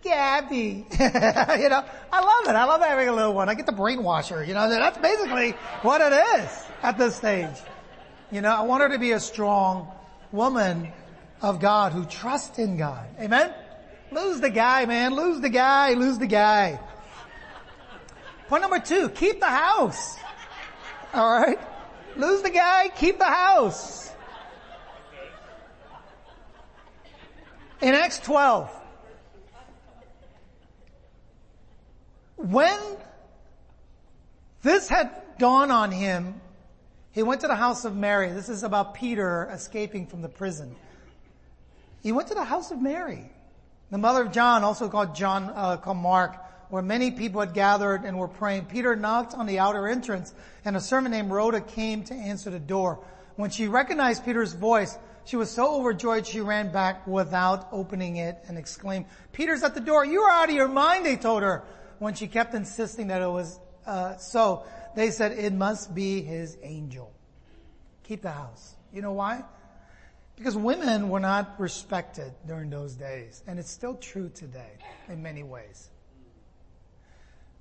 Gabby. 0.00 0.86
you 0.92 0.98
know, 1.00 1.84
I 2.12 2.20
love 2.20 2.46
it. 2.46 2.54
I 2.54 2.64
love 2.64 2.80
having 2.80 3.08
a 3.08 3.12
little 3.12 3.34
one. 3.34 3.48
I 3.48 3.54
get 3.54 3.66
the 3.66 3.72
brainwash 3.72 4.28
her. 4.28 4.44
You 4.44 4.54
know, 4.54 4.70
that's 4.70 4.98
basically 4.98 5.50
what 5.82 6.00
it 6.00 6.14
is 6.40 6.64
at 6.84 6.96
this 6.96 7.16
stage. 7.16 7.56
You 8.30 8.42
know, 8.42 8.50
I 8.50 8.62
want 8.62 8.82
her 8.82 8.90
to 8.90 8.98
be 9.00 9.10
a 9.10 9.18
strong 9.18 9.90
woman 10.30 10.92
of 11.42 11.58
God 11.58 11.92
who 11.92 12.04
trusts 12.04 12.60
in 12.60 12.76
God. 12.76 13.04
Amen? 13.20 13.52
Lose 14.12 14.40
the 14.40 14.50
guy, 14.50 14.86
man. 14.86 15.16
Lose 15.16 15.40
the 15.40 15.50
guy. 15.50 15.94
Lose 15.94 16.18
the 16.18 16.28
guy. 16.28 16.78
Point 18.46 18.62
number 18.62 18.78
two, 18.78 19.08
keep 19.08 19.40
the 19.40 19.46
house. 19.46 20.16
Alright? 21.12 21.58
Lose 22.16 22.42
the 22.42 22.50
guy, 22.50 22.88
keep 22.96 23.18
the 23.18 23.24
house. 23.24 24.05
In 27.82 27.94
Acts 27.94 28.18
12, 28.20 28.70
When 32.36 32.78
this 34.62 34.88
had 34.88 35.10
dawned 35.38 35.72
on 35.72 35.90
him, 35.90 36.40
he 37.12 37.22
went 37.22 37.40
to 37.40 37.48
the 37.48 37.56
house 37.56 37.84
of 37.84 37.96
Mary. 37.96 38.30
This 38.30 38.48
is 38.48 38.62
about 38.62 38.94
Peter 38.94 39.48
escaping 39.52 40.06
from 40.06 40.20
the 40.20 40.28
prison. 40.28 40.76
He 42.02 42.12
went 42.12 42.28
to 42.28 42.34
the 42.34 42.44
house 42.44 42.70
of 42.70 42.80
Mary, 42.80 43.30
the 43.90 43.98
mother 43.98 44.22
of 44.22 44.32
John, 44.32 44.64
also 44.64 44.88
called 44.88 45.14
John, 45.14 45.50
uh, 45.54 45.78
called 45.78 45.96
Mark, 45.96 46.36
where 46.68 46.82
many 46.82 47.10
people 47.10 47.40
had 47.40 47.54
gathered 47.54 48.04
and 48.04 48.18
were 48.18 48.28
praying. 48.28 48.66
Peter 48.66 48.94
knocked 48.94 49.34
on 49.34 49.46
the 49.46 49.58
outer 49.58 49.88
entrance 49.88 50.34
and 50.64 50.76
a 50.76 50.80
servant 50.80 51.12
named 51.12 51.30
Rhoda 51.30 51.60
came 51.60 52.04
to 52.04 52.14
answer 52.14 52.50
the 52.50 52.58
door. 52.58 53.02
When 53.36 53.50
she 53.50 53.66
recognized 53.66 54.24
Peter's 54.24 54.52
voice, 54.52 54.96
she 55.26 55.36
was 55.36 55.50
so 55.50 55.74
overjoyed 55.76 56.26
she 56.26 56.40
ran 56.40 56.72
back 56.72 57.06
without 57.06 57.68
opening 57.72 58.16
it 58.16 58.38
and 58.48 58.56
exclaimed, 58.56 59.06
Peter's 59.32 59.62
at 59.62 59.74
the 59.74 59.80
door. 59.80 60.04
You 60.04 60.22
are 60.22 60.30
out 60.30 60.48
of 60.48 60.54
your 60.54 60.68
mind, 60.68 61.04
they 61.04 61.16
told 61.16 61.42
her 61.42 61.64
when 61.98 62.14
she 62.14 62.26
kept 62.26 62.54
insisting 62.54 63.08
that 63.08 63.22
it 63.22 63.28
was 63.28 63.58
uh, 63.86 64.16
so, 64.16 64.64
they 64.94 65.10
said 65.10 65.32
it 65.32 65.52
must 65.52 65.94
be 65.94 66.22
his 66.22 66.58
angel. 66.62 67.12
Keep 68.02 68.22
the 68.22 68.32
house. 68.32 68.74
You 68.92 69.02
know 69.02 69.12
why? 69.12 69.44
Because 70.36 70.56
women 70.56 71.08
were 71.08 71.20
not 71.20 71.58
respected 71.58 72.32
during 72.46 72.68
those 72.68 72.94
days, 72.94 73.42
and 73.46 73.58
it's 73.58 73.70
still 73.70 73.94
true 73.94 74.28
today 74.34 74.72
in 75.08 75.22
many 75.22 75.42
ways. 75.42 75.88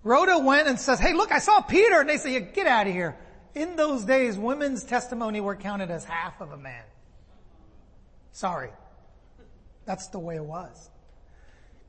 Rhoda 0.04 0.40
went 0.40 0.68
and 0.68 0.80
says, 0.80 1.00
hey 1.00 1.14
look, 1.14 1.32
I 1.32 1.40
saw 1.40 1.62
Peter, 1.62 2.00
and 2.00 2.10
they 2.10 2.18
say, 2.18 2.34
yeah, 2.34 2.40
get 2.40 2.68
out 2.68 2.88
of 2.88 2.94
here. 2.94 3.18
In 3.54 3.76
those 3.76 4.04
days, 4.04 4.38
women's 4.38 4.84
testimony 4.84 5.40
were 5.40 5.56
counted 5.56 5.90
as 5.90 6.04
half 6.04 6.42
of 6.42 6.52
a 6.52 6.58
man. 6.58 6.84
Sorry. 8.36 8.70
That's 9.86 10.08
the 10.08 10.20
way 10.20 10.36
it 10.36 10.44
was. 10.44 10.90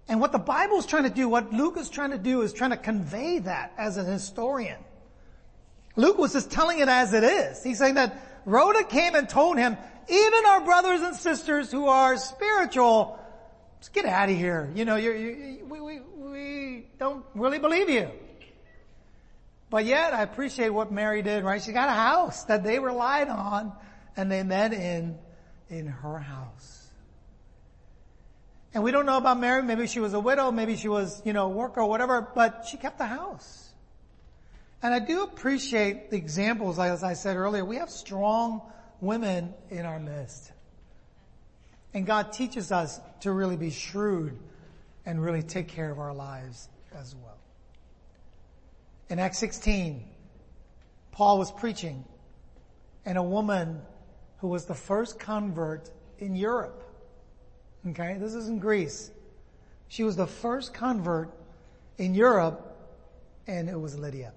And 0.06 0.20
what 0.20 0.30
the 0.30 0.38
Bible 0.38 0.78
is 0.78 0.86
trying 0.86 1.02
to 1.02 1.10
do, 1.10 1.28
what 1.28 1.52
Luke 1.52 1.76
is 1.76 1.90
trying 1.90 2.12
to 2.12 2.18
do 2.18 2.42
is 2.42 2.52
trying 2.52 2.70
to 2.70 2.76
convey 2.76 3.40
that 3.40 3.72
as 3.76 3.96
a 3.96 4.04
historian. 4.04 4.78
Luke 5.96 6.18
was 6.18 6.34
just 6.34 6.48
telling 6.48 6.78
it 6.78 6.86
as 6.86 7.14
it 7.14 7.24
is. 7.24 7.64
He's 7.64 7.78
saying 7.78 7.94
that 7.94 8.44
Rhoda 8.44 8.84
came 8.84 9.16
and 9.16 9.28
told 9.28 9.58
him, 9.58 9.76
even 10.08 10.46
our 10.46 10.60
brothers 10.60 11.00
and 11.00 11.16
sisters 11.16 11.72
who 11.72 11.88
are 11.88 12.16
spiritual, 12.16 13.18
just 13.80 13.92
get 13.92 14.04
out 14.04 14.28
of 14.28 14.36
here. 14.36 14.70
You 14.72 14.84
know, 14.84 14.94
you're, 14.94 15.16
you, 15.16 15.66
we, 15.68 15.80
we, 15.80 16.00
we 16.16 16.86
don't 16.96 17.24
really 17.34 17.58
believe 17.58 17.90
you. 17.90 18.08
But 19.68 19.84
yet 19.84 20.14
I 20.14 20.22
appreciate 20.22 20.68
what 20.68 20.92
Mary 20.92 21.22
did, 21.22 21.42
right? 21.42 21.60
She 21.60 21.72
got 21.72 21.88
a 21.88 21.92
house 21.92 22.44
that 22.44 22.62
they 22.62 22.78
relied 22.78 23.28
on 23.28 23.72
and 24.16 24.30
they 24.30 24.44
met 24.44 24.72
in, 24.72 25.18
in 25.68 25.86
her 25.86 26.18
house. 26.18 26.88
And 28.74 28.82
we 28.82 28.90
don't 28.90 29.06
know 29.06 29.16
about 29.16 29.40
Mary. 29.40 29.62
Maybe 29.62 29.86
she 29.86 30.00
was 30.00 30.12
a 30.12 30.20
widow. 30.20 30.52
Maybe 30.52 30.76
she 30.76 30.88
was, 30.88 31.22
you 31.24 31.32
know, 31.32 31.46
a 31.46 31.48
worker 31.48 31.80
or 31.80 31.88
whatever, 31.88 32.20
but 32.34 32.66
she 32.70 32.76
kept 32.76 32.98
the 32.98 33.06
house. 33.06 33.70
And 34.82 34.92
I 34.92 34.98
do 34.98 35.22
appreciate 35.22 36.10
the 36.10 36.16
examples, 36.16 36.78
as 36.78 37.02
I 37.02 37.14
said 37.14 37.36
earlier. 37.36 37.64
We 37.64 37.76
have 37.76 37.90
strong 37.90 38.60
women 39.00 39.54
in 39.70 39.86
our 39.86 39.98
midst. 39.98 40.52
And 41.94 42.04
God 42.04 42.32
teaches 42.32 42.70
us 42.70 43.00
to 43.20 43.32
really 43.32 43.56
be 43.56 43.70
shrewd 43.70 44.38
and 45.06 45.22
really 45.22 45.42
take 45.42 45.68
care 45.68 45.90
of 45.90 45.98
our 45.98 46.12
lives 46.12 46.68
as 46.94 47.14
well. 47.14 47.38
In 49.08 49.18
Acts 49.18 49.38
16, 49.38 50.04
Paul 51.12 51.38
was 51.38 51.50
preaching 51.50 52.04
and 53.06 53.16
a 53.16 53.22
woman 53.22 53.80
who 54.38 54.48
was 54.48 54.66
the 54.66 54.74
first 54.74 55.18
convert 55.18 55.90
in 56.18 56.36
Europe 56.36 56.86
Okay, 57.90 58.16
this 58.18 58.34
is 58.34 58.48
in 58.48 58.58
Greece. 58.58 59.12
She 59.86 60.02
was 60.02 60.16
the 60.16 60.26
first 60.26 60.74
convert 60.74 61.30
in 61.98 62.14
Europe, 62.14 62.76
and 63.46 63.68
it 63.68 63.80
was 63.80 63.96
Lydia. 63.96 64.32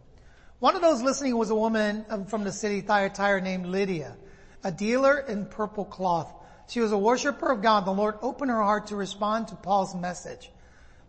One 0.59 0.75
of 0.75 0.83
those 0.83 1.01
listening 1.01 1.35
was 1.35 1.49
a 1.49 1.55
woman 1.55 2.05
um, 2.09 2.25
from 2.25 2.43
the 2.43 2.51
city 2.51 2.81
Thyatira 2.81 3.41
named 3.41 3.65
Lydia, 3.65 4.15
a 4.63 4.71
dealer 4.71 5.17
in 5.17 5.47
purple 5.47 5.85
cloth. 5.85 6.31
She 6.67 6.79
was 6.79 6.91
a 6.91 6.97
worshiper 6.97 7.51
of 7.51 7.63
God. 7.63 7.85
The 7.85 7.91
Lord 7.91 8.19
opened 8.21 8.51
her 8.51 8.61
heart 8.61 8.87
to 8.87 8.95
respond 8.95 9.47
to 9.47 9.55
Paul's 9.55 9.95
message. 9.95 10.51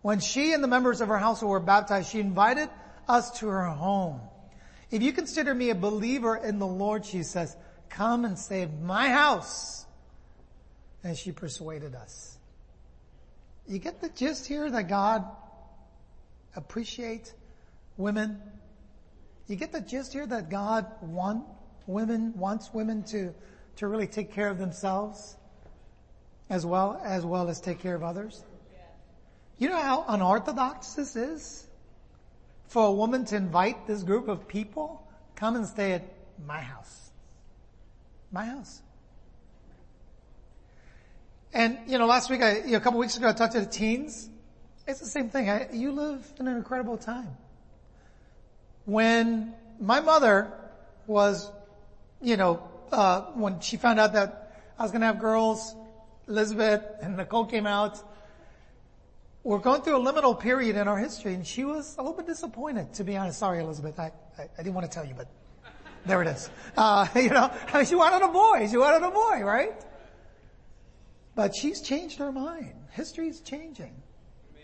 When 0.01 0.19
she 0.19 0.53
and 0.53 0.63
the 0.63 0.67
members 0.67 0.99
of 0.99 1.09
her 1.09 1.19
household 1.19 1.51
were 1.51 1.59
baptized, 1.59 2.09
she 2.09 2.19
invited 2.19 2.69
us 3.07 3.39
to 3.39 3.47
her 3.49 3.65
home. 3.65 4.19
If 4.89 5.03
you 5.03 5.13
consider 5.13 5.53
me 5.53 5.69
a 5.69 5.75
believer 5.75 6.35
in 6.37 6.57
the 6.57 6.65
Lord, 6.65 7.05
she 7.05 7.21
says, 7.21 7.55
come 7.91 8.25
and 8.25 8.37
stay 8.37 8.63
at 8.63 8.81
my 8.81 9.09
house. 9.09 9.85
And 11.03 11.17
she 11.17 11.31
persuaded 11.31 11.95
us. 11.95 12.37
You 13.67 13.79
get 13.79 14.01
the 14.01 14.09
gist 14.09 14.47
here 14.47 14.69
that 14.69 14.89
God 14.89 15.25
appreciates 16.55 17.33
women? 17.97 18.41
You 19.47 19.55
get 19.55 19.71
the 19.71 19.81
gist 19.81 20.13
here 20.13 20.25
that 20.25 20.49
God 20.49 20.85
want 21.01 21.45
women, 21.87 22.33
wants 22.37 22.73
women 22.73 23.03
to, 23.03 23.33
to 23.77 23.87
really 23.87 24.07
take 24.07 24.33
care 24.33 24.49
of 24.49 24.57
themselves 24.57 25.35
as 26.49 26.65
well, 26.65 27.01
as 27.03 27.25
well 27.25 27.49
as 27.49 27.61
take 27.61 27.79
care 27.79 27.95
of 27.95 28.03
others? 28.03 28.43
You 29.57 29.69
know 29.69 29.81
how 29.81 30.05
unorthodox 30.07 30.93
this 30.93 31.15
is? 31.15 31.67
For 32.67 32.87
a 32.87 32.91
woman 32.91 33.25
to 33.25 33.35
invite 33.35 33.85
this 33.85 34.01
group 34.03 34.27
of 34.27 34.47
people, 34.47 35.07
come 35.35 35.55
and 35.55 35.67
stay 35.67 35.93
at 35.93 36.03
my 36.47 36.59
house. 36.59 37.10
My 38.31 38.45
house. 38.45 38.81
And, 41.53 41.77
you 41.85 41.97
know, 41.97 42.05
last 42.05 42.29
week, 42.29 42.41
I, 42.41 42.59
you 42.59 42.71
know, 42.71 42.77
a 42.77 42.81
couple 42.81 42.99
weeks 42.99 43.17
ago, 43.17 43.27
I 43.27 43.33
talked 43.33 43.53
to 43.53 43.59
the 43.59 43.65
teens. 43.65 44.29
It's 44.87 44.99
the 44.99 45.05
same 45.05 45.29
thing. 45.29 45.49
I, 45.49 45.67
you 45.73 45.91
live 45.91 46.25
in 46.39 46.47
an 46.47 46.55
incredible 46.55 46.97
time. 46.97 47.35
When 48.85 49.53
my 49.79 49.99
mother 49.99 50.51
was, 51.07 51.51
you 52.21 52.37
know, 52.37 52.63
uh, 52.91 53.21
when 53.33 53.59
she 53.59 53.77
found 53.77 53.99
out 53.99 54.13
that 54.13 54.53
I 54.79 54.83
was 54.83 54.91
going 54.91 55.01
to 55.01 55.07
have 55.07 55.19
girls, 55.19 55.75
Elizabeth 56.27 56.83
and 57.01 57.17
Nicole 57.17 57.45
came 57.45 57.67
out, 57.67 58.01
we're 59.43 59.59
going 59.59 59.81
through 59.81 59.97
a 59.97 60.13
liminal 60.13 60.39
period 60.39 60.75
in 60.75 60.87
our 60.87 60.97
history 60.97 61.33
and 61.33 61.45
she 61.45 61.65
was 61.65 61.95
a 61.97 62.01
little 62.01 62.15
bit 62.15 62.27
disappointed, 62.27 62.93
to 62.93 63.03
be 63.03 63.17
honest. 63.17 63.39
Sorry, 63.39 63.59
Elizabeth. 63.59 63.99
I, 63.99 64.11
I, 64.37 64.43
I 64.43 64.57
didn't 64.57 64.75
want 64.75 64.89
to 64.89 64.93
tell 64.93 65.05
you, 65.05 65.15
but 65.15 65.27
there 66.05 66.21
it 66.21 66.27
is. 66.27 66.49
Uh, 66.77 67.07
you 67.15 67.29
know, 67.29 67.51
she 67.85 67.95
wanted 67.95 68.23
a 68.23 68.31
boy. 68.31 68.67
She 68.69 68.77
wanted 68.77 69.05
a 69.05 69.11
boy, 69.11 69.43
right? 69.43 69.73
But 71.35 71.55
she's 71.55 71.81
changed 71.81 72.17
her 72.19 72.31
mind. 72.31 72.73
History's 72.91 73.39
changing. 73.39 73.93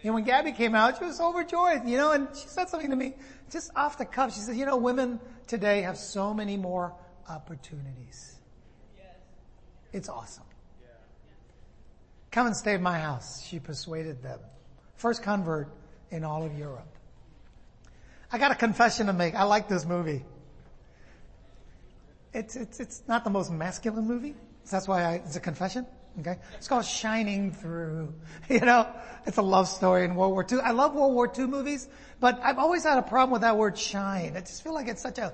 You 0.04 0.12
know, 0.12 0.16
when 0.16 0.26
Gabby 0.26 0.52
came 0.52 0.76
out, 0.76 0.98
she 0.98 1.06
was 1.06 1.20
overjoyed, 1.20 1.88
you 1.88 1.98
know, 1.98 2.12
and 2.12 2.28
she 2.36 2.48
said 2.48 2.70
something 2.70 2.90
to 2.90 2.96
me 2.96 3.14
just 3.52 3.72
off 3.76 3.98
the 3.98 4.06
cuff. 4.06 4.34
She 4.34 4.42
said, 4.42 4.56
you 4.56 4.66
know, 4.66 4.78
women 4.78 5.20
today 5.48 5.82
have 5.82 5.98
so 5.98 6.34
many 6.34 6.58
more 6.58 6.94
opportunities. 7.30 8.36
It's 9.94 10.10
awesome. 10.10 10.44
Come 12.32 12.48
and 12.48 12.56
stay 12.56 12.74
at 12.74 12.82
my 12.82 13.00
house. 13.00 13.44
She 13.44 13.58
persuaded 13.60 14.22
them. 14.22 14.40
First 14.98 15.24
convert 15.24 15.70
in 16.12 16.24
all 16.24 16.46
of 16.46 16.58
Europe. 16.58 16.94
I 18.32 18.38
got 18.38 18.52
a 18.52 18.56
confession 18.56 19.08
to 19.08 19.14
make. 19.14 19.34
I 19.34 19.44
like 19.44 19.68
this 19.70 19.86
movie. 19.86 20.24
It's, 22.38 22.56
it's, 22.56 22.80
it's 22.80 23.02
not 23.08 23.24
the 23.24 23.32
most 23.32 23.52
masculine 23.52 24.06
movie. 24.06 24.36
So 24.64 24.76
that's 24.76 24.88
why 24.88 25.04
I, 25.04 25.14
it's 25.14 25.36
a 25.36 25.40
confession. 25.40 25.88
Okay. 26.20 26.38
It's 26.56 26.68
called 26.68 26.86
Shining 26.86 27.52
Through. 27.52 28.14
You 28.50 28.60
know, 28.60 28.88
it's 29.26 29.38
a 29.38 29.42
love 29.42 29.68
story 29.68 30.06
in 30.06 30.16
World 30.16 30.32
War 30.32 30.46
II. 30.50 30.60
I 30.60 30.72
love 30.72 30.94
World 30.94 31.14
War 31.14 31.32
II 31.36 31.48
movies, 31.48 31.88
but 32.20 32.40
I've 32.44 32.60
always 32.60 32.84
had 32.84 32.98
a 33.00 33.02
problem 33.02 33.32
with 33.32 33.42
that 33.42 33.58
word 33.58 33.78
shine. 33.78 34.38
I 34.38 34.42
just 34.42 34.64
feel 34.64 34.74
like 34.74 34.88
it's 34.88 35.02
such 35.02 35.18
a 35.18 35.34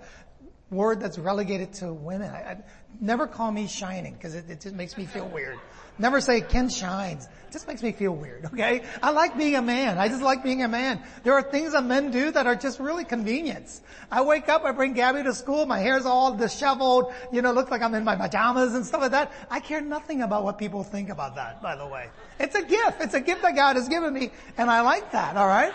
word 0.72 1.02
that's 1.02 1.20
relegated 1.20 1.74
to 1.74 1.94
women. 1.94 2.32
I, 2.32 2.38
I 2.38 2.58
never 3.00 3.28
call 3.28 3.52
me 3.52 3.68
shining 3.68 4.14
because 4.14 4.34
it, 4.34 4.50
it 4.50 4.62
just 4.62 4.74
makes 4.74 4.98
me 4.98 5.06
feel 5.06 5.28
weird. 5.28 5.60
Never 6.00 6.22
say 6.22 6.42
Ken 6.42 6.70
shines. 6.70 7.28
Just 7.52 7.68
makes 7.68 7.84
me 7.84 7.92
feel 7.92 8.14
weird, 8.14 8.46
okay? 8.46 8.82
I 9.04 9.12
like 9.12 9.38
being 9.38 9.54
a 9.54 9.62
man. 9.62 10.00
I 10.00 10.08
just 10.08 10.24
like 10.24 10.44
being 10.44 10.64
a 10.64 10.68
man. 10.68 11.04
There 11.24 11.34
are 11.34 11.44
things 11.44 11.74
that 11.74 11.86
men 11.86 12.10
do 12.10 12.32
that 12.32 12.48
are 12.48 12.56
just 12.56 12.80
really 12.80 13.06
convenience. 13.06 13.80
I 14.12 14.24
wake 14.24 14.50
up, 14.50 14.64
I 14.64 14.72
bring 14.72 14.94
Gabby 14.94 15.22
to 15.22 15.36
school, 15.36 15.68
my 15.68 15.78
hair's 15.78 16.08
all 16.08 16.34
disheveled, 16.34 17.14
you 17.32 17.44
know, 17.44 17.52
looks 17.52 17.70
like 17.70 17.84
I'm 17.84 17.94
in 17.94 18.04
my 18.04 18.16
pajamas 18.16 18.74
and 18.74 18.84
stuff 18.84 19.02
like 19.02 19.12
that. 19.12 19.32
I 19.52 19.60
care 19.60 19.82
nothing 19.82 20.24
about 20.24 20.44
what 20.44 20.58
people 20.58 20.84
think 20.84 21.10
about 21.10 21.36
that, 21.36 21.62
by 21.62 21.76
the 21.76 21.86
way. 21.86 22.10
It's 22.40 22.56
a 22.56 22.64
gift. 22.64 23.02
It's 23.02 23.14
a 23.14 23.22
gift 23.22 23.44
that 23.44 23.56
God 23.56 23.76
has 23.76 23.88
given 23.88 24.16
me, 24.16 24.32
and 24.58 24.72
I 24.72 24.82
like 24.82 25.12
that, 25.12 25.38
alright? 25.38 25.74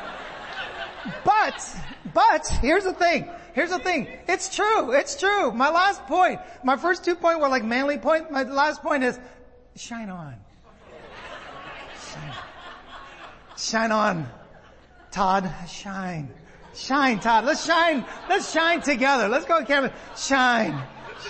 But, 1.25 1.77
but, 2.13 2.49
here's 2.61 2.85
the 2.85 2.93
thing. 2.93 3.31
Here's 3.55 3.71
the 3.71 3.79
thing. 3.79 4.09
It's 4.27 4.55
true. 4.55 4.93
It's 4.93 5.19
true. 5.19 5.53
My 5.53 5.71
last 5.71 6.05
point, 6.07 6.41
my 6.65 6.77
first 6.77 7.05
two 7.05 7.15
points 7.15 7.41
were 7.41 7.49
like 7.49 7.65
manly 7.65 7.99
point. 7.99 8.31
My 8.31 8.43
last 8.43 8.83
point 8.83 9.05
is, 9.05 9.19
shine 9.79 10.11
on. 10.11 10.35
Shine, 12.13 12.35
shine 13.57 13.93
on. 13.93 14.29
Todd, 15.11 15.53
shine. 15.69 16.31
Shine, 16.75 17.21
Todd. 17.21 17.45
Let's 17.45 17.65
shine. 17.65 18.05
Let's 18.29 18.53
shine 18.53 18.83
together. 18.83 19.29
Let's 19.29 19.47
go, 19.47 19.65
Kevin. 19.65 19.91
Shine. 20.17 20.81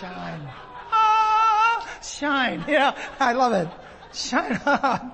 Shine. 0.01 0.49
Ah, 0.91 1.99
shine. 2.03 2.65
Yeah, 2.69 2.97
I 3.21 3.33
love 3.33 3.53
it. 3.53 3.69
Shine 4.15 4.61
on. 4.67 5.13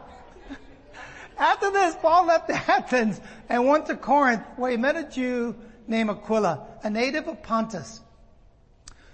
After 1.36 1.70
this, 1.72 1.96
Paul 1.96 2.26
left 2.26 2.48
Athens 2.50 3.20
and 3.48 3.66
went 3.66 3.86
to 3.86 3.96
Corinth 3.96 4.44
where 4.56 4.70
he 4.70 4.76
met 4.76 4.96
a 4.96 5.04
Jew 5.04 5.56
named 5.88 6.10
Aquila, 6.10 6.66
a 6.82 6.90
native 6.90 7.26
of 7.26 7.42
Pontus, 7.42 8.00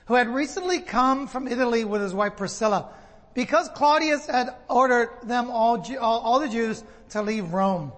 who 0.07 0.15
had 0.15 0.29
recently 0.29 0.81
come 0.81 1.27
from 1.27 1.49
Italy 1.49 1.85
with 1.85 2.03
his 2.03 2.15
wife 2.15 2.37
Priscilla 2.37 2.93
because 3.35 3.69
Claudius 3.71 4.27
had 4.27 4.55
ordered 4.69 5.11
them 5.23 5.51
all, 5.51 5.85
all, 6.01 6.21
all 6.21 6.41
the 6.41 6.49
Jews 6.49 6.83
to 7.11 7.23
leave 7.23 7.53
Rome. 7.53 7.93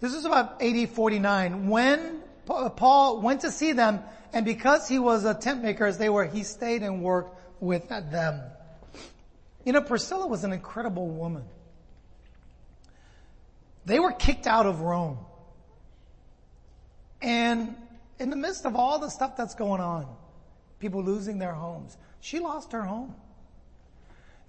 This 0.00 0.14
is 0.14 0.24
about 0.24 0.62
AD 0.62 0.90
49 0.90 1.68
when 1.68 2.22
Paul 2.46 3.20
went 3.20 3.42
to 3.42 3.50
see 3.50 3.72
them 3.72 4.00
and 4.32 4.44
because 4.44 4.88
he 4.88 4.98
was 4.98 5.24
a 5.24 5.34
tent 5.34 5.62
maker 5.62 5.86
as 5.86 5.98
they 5.98 6.08
were, 6.08 6.24
he 6.24 6.42
stayed 6.42 6.82
and 6.82 7.02
worked 7.02 7.36
with 7.60 7.88
them. 7.88 8.40
You 9.64 9.72
know, 9.72 9.82
Priscilla 9.82 10.26
was 10.26 10.44
an 10.44 10.52
incredible 10.52 11.08
woman. 11.08 11.44
They 13.84 13.98
were 13.98 14.12
kicked 14.12 14.46
out 14.46 14.66
of 14.66 14.80
Rome. 14.80 15.18
And 17.20 17.74
in 18.18 18.30
the 18.30 18.36
midst 18.36 18.64
of 18.64 18.76
all 18.76 18.98
the 18.98 19.10
stuff 19.10 19.36
that's 19.36 19.54
going 19.54 19.80
on, 19.80 20.06
people 20.78 21.02
losing 21.02 21.38
their 21.38 21.52
homes, 21.52 21.96
she 22.20 22.38
lost 22.38 22.72
her 22.72 22.82
home. 22.82 23.14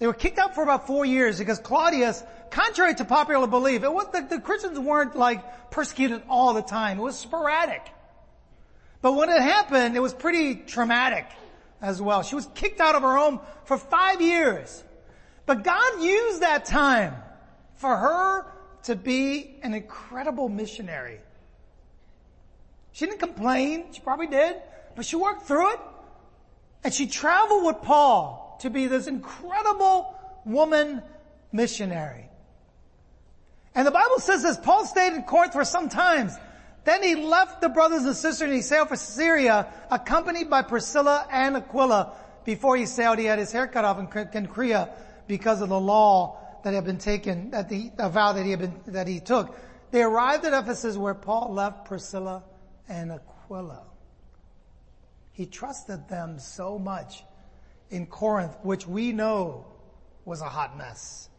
They 0.01 0.07
were 0.07 0.15
kicked 0.15 0.39
out 0.39 0.55
for 0.55 0.63
about 0.63 0.87
four 0.87 1.05
years 1.05 1.37
because 1.37 1.59
Claudius, 1.59 2.23
contrary 2.49 2.95
to 2.95 3.05
popular 3.05 3.45
belief, 3.45 3.83
it 3.83 3.93
was 3.93 4.07
the, 4.11 4.25
the 4.27 4.41
Christians 4.41 4.79
weren't 4.79 5.15
like 5.15 5.69
persecuted 5.69 6.23
all 6.27 6.55
the 6.55 6.63
time. 6.63 6.97
It 6.97 7.03
was 7.03 7.19
sporadic. 7.19 7.87
But 9.03 9.11
when 9.11 9.29
it 9.29 9.39
happened, 9.39 9.95
it 9.95 9.99
was 9.99 10.11
pretty 10.11 10.55
traumatic 10.55 11.27
as 11.83 12.01
well. 12.01 12.23
She 12.23 12.33
was 12.33 12.49
kicked 12.55 12.81
out 12.81 12.95
of 12.95 13.03
her 13.03 13.15
home 13.15 13.41
for 13.65 13.77
five 13.77 14.21
years. 14.21 14.83
But 15.45 15.63
God 15.63 16.01
used 16.01 16.41
that 16.41 16.65
time 16.65 17.13
for 17.75 17.95
her 17.95 18.47
to 18.85 18.95
be 18.95 19.59
an 19.61 19.75
incredible 19.75 20.49
missionary. 20.49 21.19
She 22.91 23.05
didn't 23.05 23.19
complain. 23.19 23.85
She 23.91 24.01
probably 24.01 24.25
did, 24.25 24.55
but 24.95 25.05
she 25.05 25.15
worked 25.15 25.43
through 25.43 25.73
it. 25.73 25.79
And 26.83 26.91
she 26.91 27.05
traveled 27.05 27.65
with 27.67 27.83
Paul 27.83 28.50
to 28.61 28.69
be 28.69 28.87
this 28.87 29.07
incredible 29.07 30.15
woman 30.45 31.01
missionary. 31.51 32.29
And 33.73 33.87
the 33.87 33.91
Bible 33.91 34.19
says 34.19 34.43
this, 34.43 34.57
Paul 34.57 34.85
stayed 34.85 35.13
in 35.13 35.23
Corinth 35.23 35.53
for 35.53 35.63
some 35.63 35.89
times. 35.89 36.33
Then 36.83 37.03
he 37.03 37.15
left 37.15 37.61
the 37.61 37.69
brothers 37.69 38.03
and 38.05 38.15
sisters 38.15 38.41
and 38.41 38.53
he 38.53 38.61
sailed 38.61 38.89
for 38.89 38.95
Syria, 38.95 39.67
accompanied 39.89 40.49
by 40.49 40.61
Priscilla 40.63 41.27
and 41.31 41.55
Aquila. 41.55 42.13
Before 42.43 42.75
he 42.75 42.85
sailed, 42.85 43.19
he 43.19 43.25
had 43.25 43.39
his 43.39 43.51
hair 43.51 43.67
cut 43.67 43.85
off 43.85 43.99
in 43.99 44.07
Cenchreae 44.07 44.89
because 45.27 45.61
of 45.61 45.69
the 45.69 45.79
law 45.79 46.39
that 46.63 46.73
had 46.73 46.85
been 46.85 46.97
taken, 46.97 47.51
that 47.51 47.69
the 47.69 47.91
a 47.97 48.09
vow 48.09 48.33
that 48.33 48.43
he 48.43 48.51
had 48.51 48.59
been, 48.59 48.79
that 48.87 49.07
he 49.07 49.19
took. 49.19 49.55
They 49.91 50.01
arrived 50.01 50.45
at 50.45 50.53
Ephesus 50.53 50.97
where 50.97 51.13
Paul 51.13 51.53
left 51.53 51.85
Priscilla 51.85 52.43
and 52.89 53.11
Aquila. 53.11 53.83
He 55.33 55.45
trusted 55.45 56.07
them 56.07 56.39
so 56.39 56.77
much 56.77 57.23
in 57.91 58.07
Corinth, 58.07 58.55
which 58.63 58.87
we 58.87 59.11
know 59.11 59.65
was 60.25 60.41
a 60.41 60.49
hot 60.49 60.77
mess. 60.77 61.29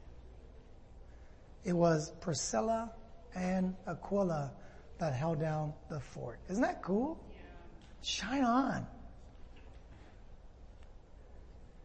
It 1.65 1.73
was 1.73 2.11
Priscilla 2.21 2.93
and 3.35 3.75
Aquila 3.87 4.53
that 4.99 5.15
held 5.15 5.41
down 5.41 5.73
the 5.89 6.01
fort. 6.01 6.39
Isn't 6.49 6.63
that 6.63 6.83
cool? 6.83 7.19
Yeah. 7.31 7.41
Shine 8.03 8.45
on. 8.45 8.87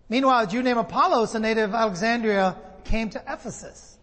Meanwhile, 0.10 0.44
a 0.44 0.48
Jew 0.48 0.64
named 0.64 0.80
Apollos, 0.80 1.36
a 1.36 1.40
native 1.40 1.70
of 1.70 1.76
Alexandria, 1.76 2.56
came 2.84 3.10
to 3.10 3.22
Ephesus. 3.28 3.97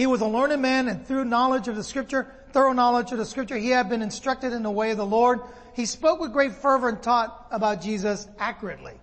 He 0.00 0.06
was 0.06 0.22
a 0.22 0.26
learned 0.26 0.62
man 0.62 0.88
and 0.88 1.06
through 1.06 1.26
knowledge 1.26 1.68
of 1.68 1.76
the 1.76 1.84
scripture, 1.84 2.26
thorough 2.52 2.72
knowledge 2.72 3.12
of 3.12 3.18
the 3.18 3.26
scripture, 3.26 3.58
he 3.58 3.68
had 3.68 3.90
been 3.90 4.00
instructed 4.00 4.54
in 4.54 4.62
the 4.62 4.70
way 4.70 4.92
of 4.92 4.96
the 4.96 5.04
Lord. 5.04 5.40
He 5.74 5.84
spoke 5.84 6.20
with 6.20 6.32
great 6.32 6.52
fervor 6.52 6.88
and 6.88 7.02
taught 7.02 7.48
about 7.50 7.82
Jesus 7.82 8.26
accurately. 8.38 8.94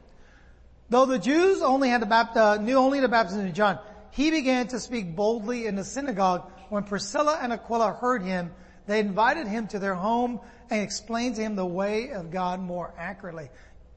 Though 0.90 1.06
the 1.06 1.20
Jews 1.20 1.62
only 1.62 1.90
had 1.90 2.02
the 2.02 2.58
knew 2.58 2.78
only 2.78 3.00
the 3.00 3.08
baptism 3.08 3.46
of 3.46 3.54
John, 3.54 3.78
he 4.10 4.32
began 4.32 4.70
to 4.70 4.80
speak 4.80 5.16
boldly 5.16 5.68
in 5.68 5.76
the 5.76 5.84
synagogue. 5.84 6.50
When 6.70 6.82
Priscilla 6.84 7.38
and 7.44 7.54
Aquila 7.54 7.94
heard 7.94 8.24
him, 8.24 8.52
They 8.88 9.00
invited 9.00 9.46
him 9.46 9.68
to 9.68 9.78
their 9.78 9.94
home 9.94 10.40
and 10.72 10.82
explained 10.82 11.36
to 11.36 11.44
him 11.44 11.56
the 11.56 11.64
way 11.64 12.10
of 12.10 12.32
God 12.32 12.60
more 12.60 12.92
accurately. 12.98 13.52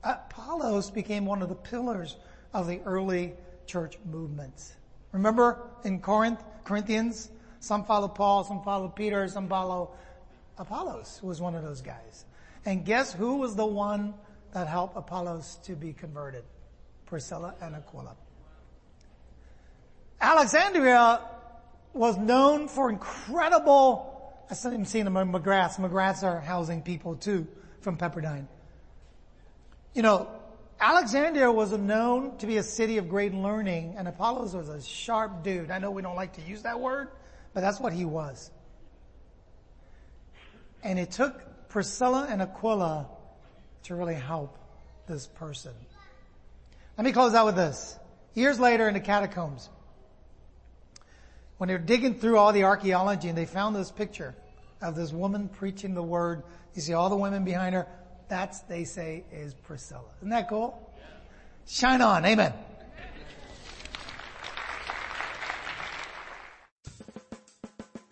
Apollos 0.05 0.91
became 0.91 1.25
one 1.25 1.41
of 1.41 1.49
the 1.49 1.55
pillars 1.55 2.19
of 2.53 2.67
the 2.67 2.83
early 2.85 3.33
church 3.65 3.97
movement. 4.05 4.75
Remember 5.13 5.71
in 5.85 6.01
Corinth, 6.01 6.43
Corinthians, 6.65 7.31
some 7.61 7.85
follow 7.85 8.09
Paul, 8.09 8.45
some 8.45 8.63
follow 8.63 8.89
Peter, 8.89 9.27
some 9.29 9.49
follow 9.49 9.93
Apollos 10.59 11.19
who 11.21 11.27
was 11.27 11.41
one 11.41 11.55
of 11.55 11.63
those 11.63 11.81
guys. 11.81 12.25
And 12.65 12.85
guess 12.85 13.13
who 13.13 13.37
was 13.37 13.57
the 13.57 13.67
one 13.67 14.15
that 14.53 14.67
helped 14.67 14.97
Apollos 14.97 15.59
to 15.65 15.75
be 15.75 15.93
converted? 15.93 16.45
Priscilla 17.07 17.55
and 17.61 17.75
Aquila. 17.75 18.15
Alexandria 20.21 21.21
was 21.93 22.17
known 22.19 22.69
for 22.69 22.91
incredible, 22.91 24.35
I 24.51 24.55
saw 24.55 24.71
him 24.71 24.85
seeing 24.85 25.05
them 25.05 25.17
in 25.17 25.33
McGraths. 25.33 25.77
McGraths 25.77 26.23
are 26.23 26.41
housing 26.41 26.83
people 26.83 27.17
too 27.17 27.47
from 27.81 27.97
Pepperdine. 27.97 28.47
You 29.95 30.03
know, 30.03 30.29
Alexandria 30.81 31.53
was 31.53 31.73
known 31.73 32.39
to 32.39 32.47
be 32.47 32.57
a 32.57 32.63
city 32.63 32.97
of 32.97 33.09
great 33.09 33.35
learning 33.35 33.95
and 33.99 34.09
Apollos 34.09 34.55
was 34.55 34.71
a 34.71 34.81
sharp 34.81 35.43
dude. 35.45 35.71
I 35.71 35.79
know 35.79 35.91
we 35.91 36.01
don't 36.01 36.17
like 36.17 36.33
to 36.35 36.43
use 36.43 36.63
that 36.63 36.81
word, 36.81 37.09
but 37.53 37.61
that's 37.61 37.79
what 37.79 37.93
he 37.93 38.07
was. 38.07 38.51
And 40.83 40.99
it 40.99 41.11
took 41.11 41.69
Priscilla 41.69 42.27
and 42.31 42.41
Aquila 42.41 43.09
to 43.85 43.95
really 43.95 44.15
help 44.15 44.57
this 45.07 45.27
person. 45.27 45.73
Let 46.97 47.05
me 47.05 47.13
close 47.13 47.35
out 47.35 47.45
with 47.45 47.57
this. 47.57 47.99
Years 48.35 48.59
later 48.59 48.89
in 48.89 48.95
the 48.95 49.01
catacombs, 49.01 49.69
when 51.59 51.69
they're 51.69 51.79
digging 51.79 52.15
through 52.15 52.39
all 52.39 52.55
the 52.55 52.65
archaeology 52.65 53.29
and 53.29 53.37
they 53.37 53.45
found 53.45 53.77
this 53.77 53.91
picture 53.91 54.35
of 54.81 54.95
this 54.95 55.13
woman 55.13 55.49
preaching 55.49 55.93
the 55.93 56.03
word, 56.03 56.43
you 56.75 56.81
see 56.81 56.95
all 56.95 57.11
the 57.11 57.17
women 57.17 57.45
behind 57.45 57.75
her, 57.75 57.87
that's, 58.31 58.61
they 58.61 58.85
say, 58.85 59.25
is 59.31 59.53
Priscilla. 59.53 60.09
Isn't 60.21 60.31
that 60.31 60.49
cool? 60.49 60.91
Shine 61.67 62.01
on. 62.01 62.25
Amen. 62.25 62.55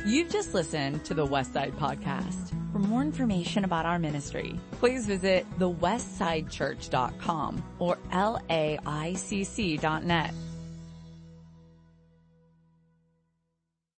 You've 0.04 0.30
just 0.30 0.54
listened 0.54 1.04
to 1.06 1.14
the 1.14 1.26
Westside 1.26 1.72
Podcast. 1.72 2.54
For 2.72 2.78
more 2.78 3.02
information 3.02 3.64
about 3.64 3.84
our 3.84 3.98
ministry, 3.98 4.60
please 4.72 5.06
visit 5.06 5.44
thewestsidechurch.com 5.58 7.64
or 7.78 7.96
laicc.net. 8.10 10.34